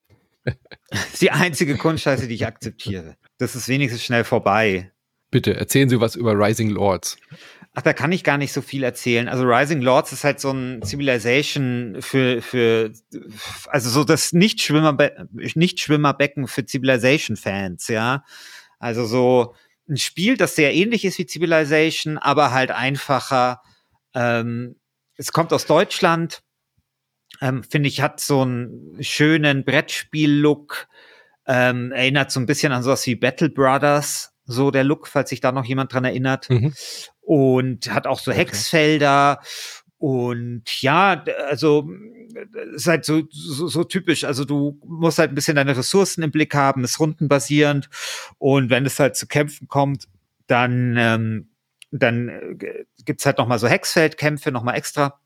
[0.90, 3.16] das ist die einzige Kunstscheiße, die ich akzeptiere.
[3.38, 4.92] Das ist wenigstens schnell vorbei.
[5.30, 7.18] Bitte, erzählen Sie was über Rising Lords.
[7.78, 9.28] Ach, da kann ich gar nicht so viel erzählen.
[9.28, 12.90] Also Rising Lords ist halt so ein Civilization für, für
[13.68, 18.24] also so das Nichtschwimmerbe Nichtschwimmerbecken für Civilization-Fans, ja.
[18.80, 19.54] Also so
[19.88, 23.62] ein Spiel, das sehr ähnlich ist wie Civilization, aber halt einfacher.
[24.12, 24.74] Ähm,
[25.14, 26.42] es kommt aus Deutschland,
[27.40, 30.88] ähm, finde ich, hat so einen schönen Brettspiel-Look,
[31.46, 35.40] ähm, erinnert so ein bisschen an sowas wie Battle Brothers, so der Look, falls sich
[35.40, 36.50] da noch jemand dran erinnert.
[36.50, 36.74] Mhm
[37.28, 38.40] und hat auch so okay.
[38.40, 39.40] Hexfelder.
[39.98, 41.90] Und ja, also
[42.74, 44.24] ist halt so, so, so typisch.
[44.24, 47.90] Also du musst halt ein bisschen deine Ressourcen im Blick haben, ist rundenbasierend.
[48.38, 50.08] Und wenn es halt zu Kämpfen kommt,
[50.46, 51.50] dann, ähm,
[51.90, 55.20] dann äh, gibt's halt noch mal so Hexfeldkämpfe, noch mal extra.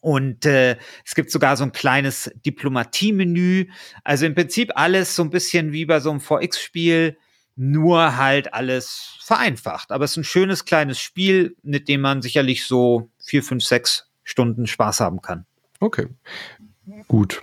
[0.00, 3.68] Und äh, es gibt sogar so ein kleines Diplomatie-Menü.
[4.04, 7.16] Also im Prinzip alles so ein bisschen wie bei so einem VX-Spiel
[7.56, 9.90] nur halt alles vereinfacht.
[9.90, 14.10] Aber es ist ein schönes kleines Spiel, mit dem man sicherlich so vier, fünf, sechs
[14.22, 15.46] Stunden Spaß haben kann.
[15.80, 16.08] Okay,
[17.08, 17.42] gut.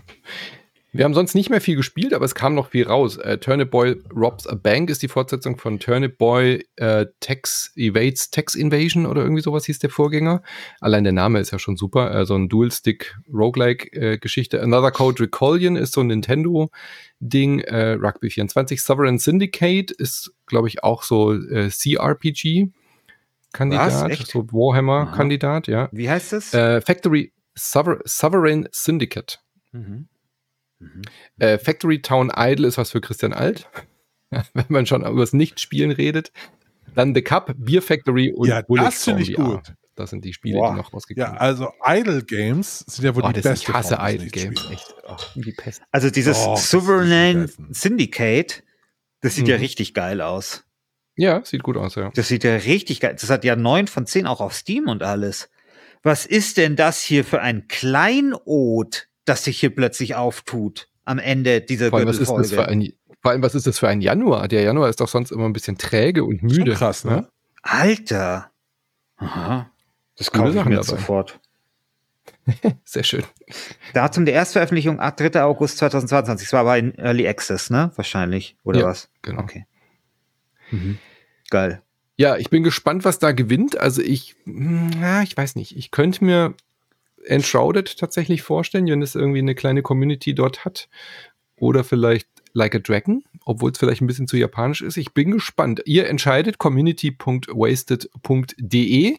[0.95, 3.17] Wir haben sonst nicht mehr viel gespielt, aber es kam noch viel raus.
[3.17, 8.29] Äh, Turnip Boy Robs a Bank ist die Fortsetzung von Turnip Boy äh, Tex Evades
[8.29, 10.43] Tex Invasion oder irgendwie sowas hieß der Vorgänger.
[10.81, 12.13] Allein der Name ist ja schon super.
[12.13, 14.61] Äh, so ein Dual-Stick Roguelike-Geschichte.
[14.61, 17.61] Another Code Recallion ist so ein Nintendo-Ding.
[17.61, 18.79] Äh, Rugby 24.
[18.79, 22.67] Sovereign Syndicate ist, glaube ich, auch so äh, CRPG.
[23.51, 25.89] Kandidat, so Warhammer-Kandidat, ja.
[25.91, 26.53] Wie heißt es?
[26.53, 29.39] Äh, Factory Sover Sovereign Syndicate.
[29.71, 30.07] Mhm.
[30.83, 31.01] Mhm.
[31.39, 33.67] Äh, Factory Town Idle ist was für Christian Alt,
[34.29, 36.31] wenn man schon über das Nichtspielen redet.
[36.95, 39.73] Dann The Cup, Beer Factory und ja, Bullet das finde ich gut.
[39.95, 40.71] Das sind die Spiele, Boah.
[40.71, 41.35] die noch rausgekommen sind.
[41.35, 44.67] Ja, also Idle Games sind ja wohl oh, die beste Ich hasse Idle Games.
[44.71, 44.95] Echt.
[45.07, 45.83] Oh, die Pest.
[45.91, 48.63] Also dieses oh, Sovereign Syndicate,
[49.21, 49.51] das sieht mhm.
[49.51, 50.65] ja richtig geil aus.
[51.15, 52.11] Ja, sieht gut aus, ja.
[52.15, 53.15] Das sieht ja richtig geil.
[53.19, 55.49] Das hat ja neun von zehn auch auf Steam und alles.
[56.01, 61.61] Was ist denn das hier für ein Kleinod, das sich hier plötzlich auftut am Ende
[61.61, 64.01] dieser vor allem, was ist das für ein, vor allem, was ist das für ein
[64.01, 64.47] Januar?
[64.47, 66.71] Der Januar ist doch sonst immer ein bisschen träge und müde.
[66.71, 67.27] Schon krass, ne?
[67.61, 68.51] Alter.
[69.17, 69.69] Aha.
[70.17, 71.39] Das kaufe ich mir jetzt sofort.
[72.83, 73.23] Sehr schön.
[73.93, 75.43] Datum der Erstveröffentlichung 3.
[75.43, 76.47] August 2022.
[76.47, 77.91] Das war aber in Early Access, ne?
[77.95, 78.57] Wahrscheinlich.
[78.63, 79.09] Oder ja, was?
[79.21, 79.41] Genau.
[79.41, 79.65] Okay.
[80.71, 80.99] Mhm.
[81.49, 81.81] Geil.
[82.15, 83.77] Ja, ich bin gespannt, was da gewinnt.
[83.79, 85.75] Also ich, na, hm, ich weiß nicht.
[85.75, 86.53] Ich könnte mir
[87.25, 90.89] Enshrouded tatsächlich vorstellen, wenn es irgendwie eine kleine Community dort hat.
[91.57, 94.97] Oder vielleicht Like a Dragon, obwohl es vielleicht ein bisschen zu japanisch ist.
[94.97, 95.81] Ich bin gespannt.
[95.85, 99.17] Ihr entscheidet community.wasted.de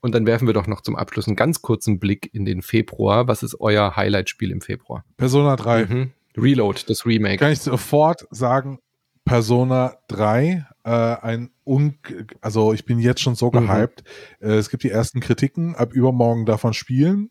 [0.00, 3.26] und dann werfen wir doch noch zum Abschluss einen ganz kurzen Blick in den Februar.
[3.28, 5.04] Was ist euer Highlight-Spiel im Februar?
[5.16, 5.86] Persona 3.
[5.86, 6.12] Mhm.
[6.36, 7.38] Reload, das Remake.
[7.38, 8.78] Kann ich sofort sagen,
[9.24, 11.98] Persona 3, äh, ein Un
[12.40, 13.66] also ich bin jetzt schon so mhm.
[13.66, 14.04] gehypt.
[14.40, 17.30] Äh, es gibt die ersten Kritiken, ab übermorgen davon spielen.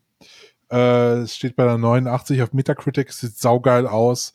[0.70, 4.34] Äh, es steht bei der 89 auf Metacritic, sieht saugeil aus.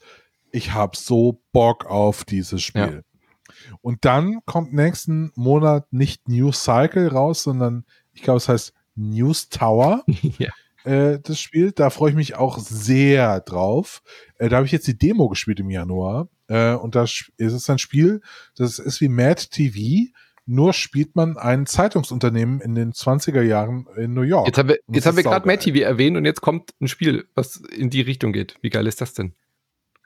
[0.52, 3.04] Ich habe so Bock auf dieses Spiel.
[3.04, 3.76] Ja.
[3.82, 9.50] Und dann kommt nächsten Monat nicht News Cycle raus, sondern ich glaube, es heißt News
[9.50, 10.04] Tower.
[10.38, 10.52] ja
[10.86, 11.72] äh, das Spiel.
[11.72, 14.02] Da freue ich mich auch sehr drauf.
[14.38, 16.30] Äh, da habe ich jetzt die Demo gespielt im Januar.
[16.48, 18.22] Äh, und da ist es ein Spiel,
[18.56, 20.12] das ist wie Mad TV,
[20.46, 24.46] nur spielt man ein Zeitungsunternehmen in den 20er Jahren in New York.
[24.46, 27.28] Jetzt haben wir, jetzt haben wir gerade Mad TV erwähnt und jetzt kommt ein Spiel,
[27.34, 28.58] was in die Richtung geht.
[28.62, 29.34] Wie geil ist das denn?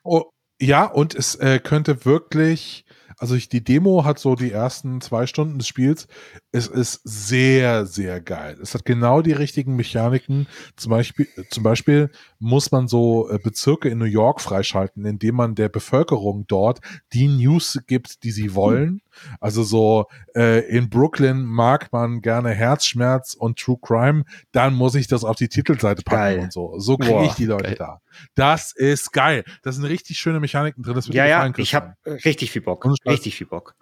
[0.04, 2.86] Oh, ja, und es äh, könnte wirklich
[3.18, 6.08] also ich, die Demo hat so die ersten zwei Stunden des Spiels.
[6.52, 8.58] Es ist sehr, sehr geil.
[8.62, 10.48] Es hat genau die richtigen Mechaniken.
[10.76, 15.56] Zum Beispiel, zum Beispiel muss man so äh, Bezirke in New York freischalten, indem man
[15.56, 16.80] der Bevölkerung dort
[17.14, 19.02] die News gibt, die sie wollen.
[19.40, 20.06] Also so
[20.36, 25.36] äh, in Brooklyn mag man gerne Herzschmerz und True Crime, dann muss ich das auf
[25.36, 26.40] die Titelseite packen geil.
[26.40, 26.80] und so.
[26.80, 27.76] So kriege ich die Leute geil.
[27.78, 28.02] da.
[28.36, 29.44] Das ist geil.
[29.64, 30.96] Das sind richtig schöne Mechaniken drin.
[30.96, 32.86] Das ja, ja, ich habe richtig viel Bock.
[33.06, 33.76] Richtig viel Bock.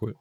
[0.00, 0.14] Cool.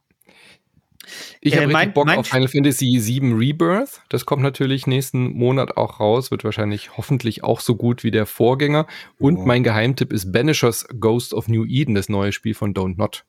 [1.41, 4.01] Ich äh, habe Bock auf Final Fantasy VII Rebirth.
[4.09, 6.31] Das kommt natürlich nächsten Monat auch raus.
[6.31, 8.87] Wird wahrscheinlich hoffentlich auch so gut wie der Vorgänger.
[9.19, 9.45] Und oh.
[9.45, 13.25] mein Geheimtipp ist Banishers Ghost of New Eden, das neue Spiel von Don't Not.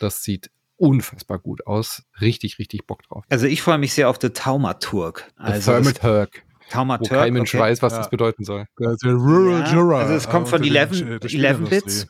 [0.00, 2.04] Das sieht unfassbar gut aus.
[2.20, 3.24] Richtig, richtig Bock drauf.
[3.28, 5.30] Also ich freue mich sehr auf The Taumaturg.
[5.36, 6.42] Also Thermaturg.
[6.70, 7.10] Taumaturg.
[7.10, 7.62] Wo kein Mensch okay.
[7.62, 7.98] weiß, was ja.
[7.98, 8.66] das bedeuten soll.
[8.78, 12.06] Ja, also es kommt von 11, 11 Bits.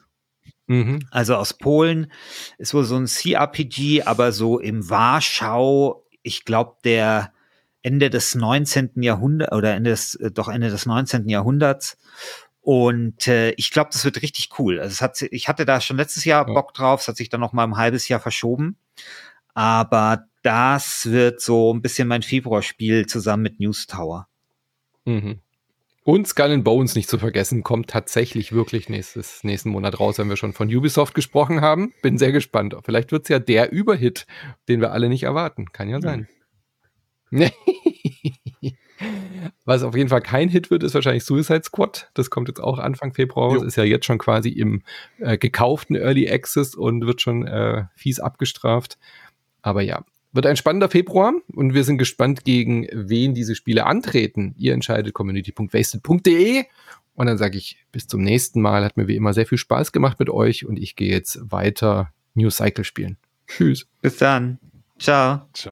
[0.67, 1.01] Mhm.
[1.11, 2.13] Also aus Polen.
[2.59, 7.33] Ist wohl so ein CRPG, aber so im Warschau, ich glaube, der
[7.83, 8.91] Ende des 19.
[8.97, 11.29] Jahrhunderts oder Ende des, äh, doch Ende des 19.
[11.29, 11.97] Jahrhunderts.
[12.69, 14.79] Und äh, ich glaube, das wird richtig cool.
[14.79, 16.53] Also es hat, ich hatte da schon letztes Jahr ja.
[16.53, 18.77] Bock drauf, es hat sich dann noch mal ein halbes Jahr verschoben.
[19.55, 24.29] Aber das wird so ein bisschen mein Februarspiel zusammen mit News Tower.
[25.07, 25.39] Mhm.
[26.05, 30.29] Und Skull and Bones nicht zu vergessen, kommt tatsächlich wirklich nächstes, nächsten Monat raus, wenn
[30.29, 31.95] wir schon von Ubisoft gesprochen haben.
[32.03, 32.77] Bin sehr gespannt.
[32.85, 34.27] Vielleicht wird es ja der Überhit,
[34.69, 35.73] den wir alle nicht erwarten.
[35.73, 36.29] Kann ja sein.
[37.31, 37.51] Mhm.
[39.65, 42.11] Was auf jeden Fall kein Hit wird, ist wahrscheinlich Suicide Squad.
[42.15, 43.63] Das kommt jetzt auch Anfang Februar raus.
[43.63, 44.83] Ist ja jetzt schon quasi im
[45.19, 48.99] äh, gekauften Early Access und wird schon äh, fies abgestraft.
[49.63, 54.55] Aber ja, wird ein spannender Februar und wir sind gespannt, gegen wen diese Spiele antreten.
[54.59, 56.65] Ihr entscheidet community.wasted.de
[57.15, 58.85] und dann sage ich bis zum nächsten Mal.
[58.85, 62.13] Hat mir wie immer sehr viel Spaß gemacht mit euch und ich gehe jetzt weiter
[62.35, 63.17] New Cycle spielen.
[63.47, 63.87] Tschüss.
[64.01, 64.59] Bis dann.
[64.99, 65.49] Ciao.
[65.53, 65.71] Ciao.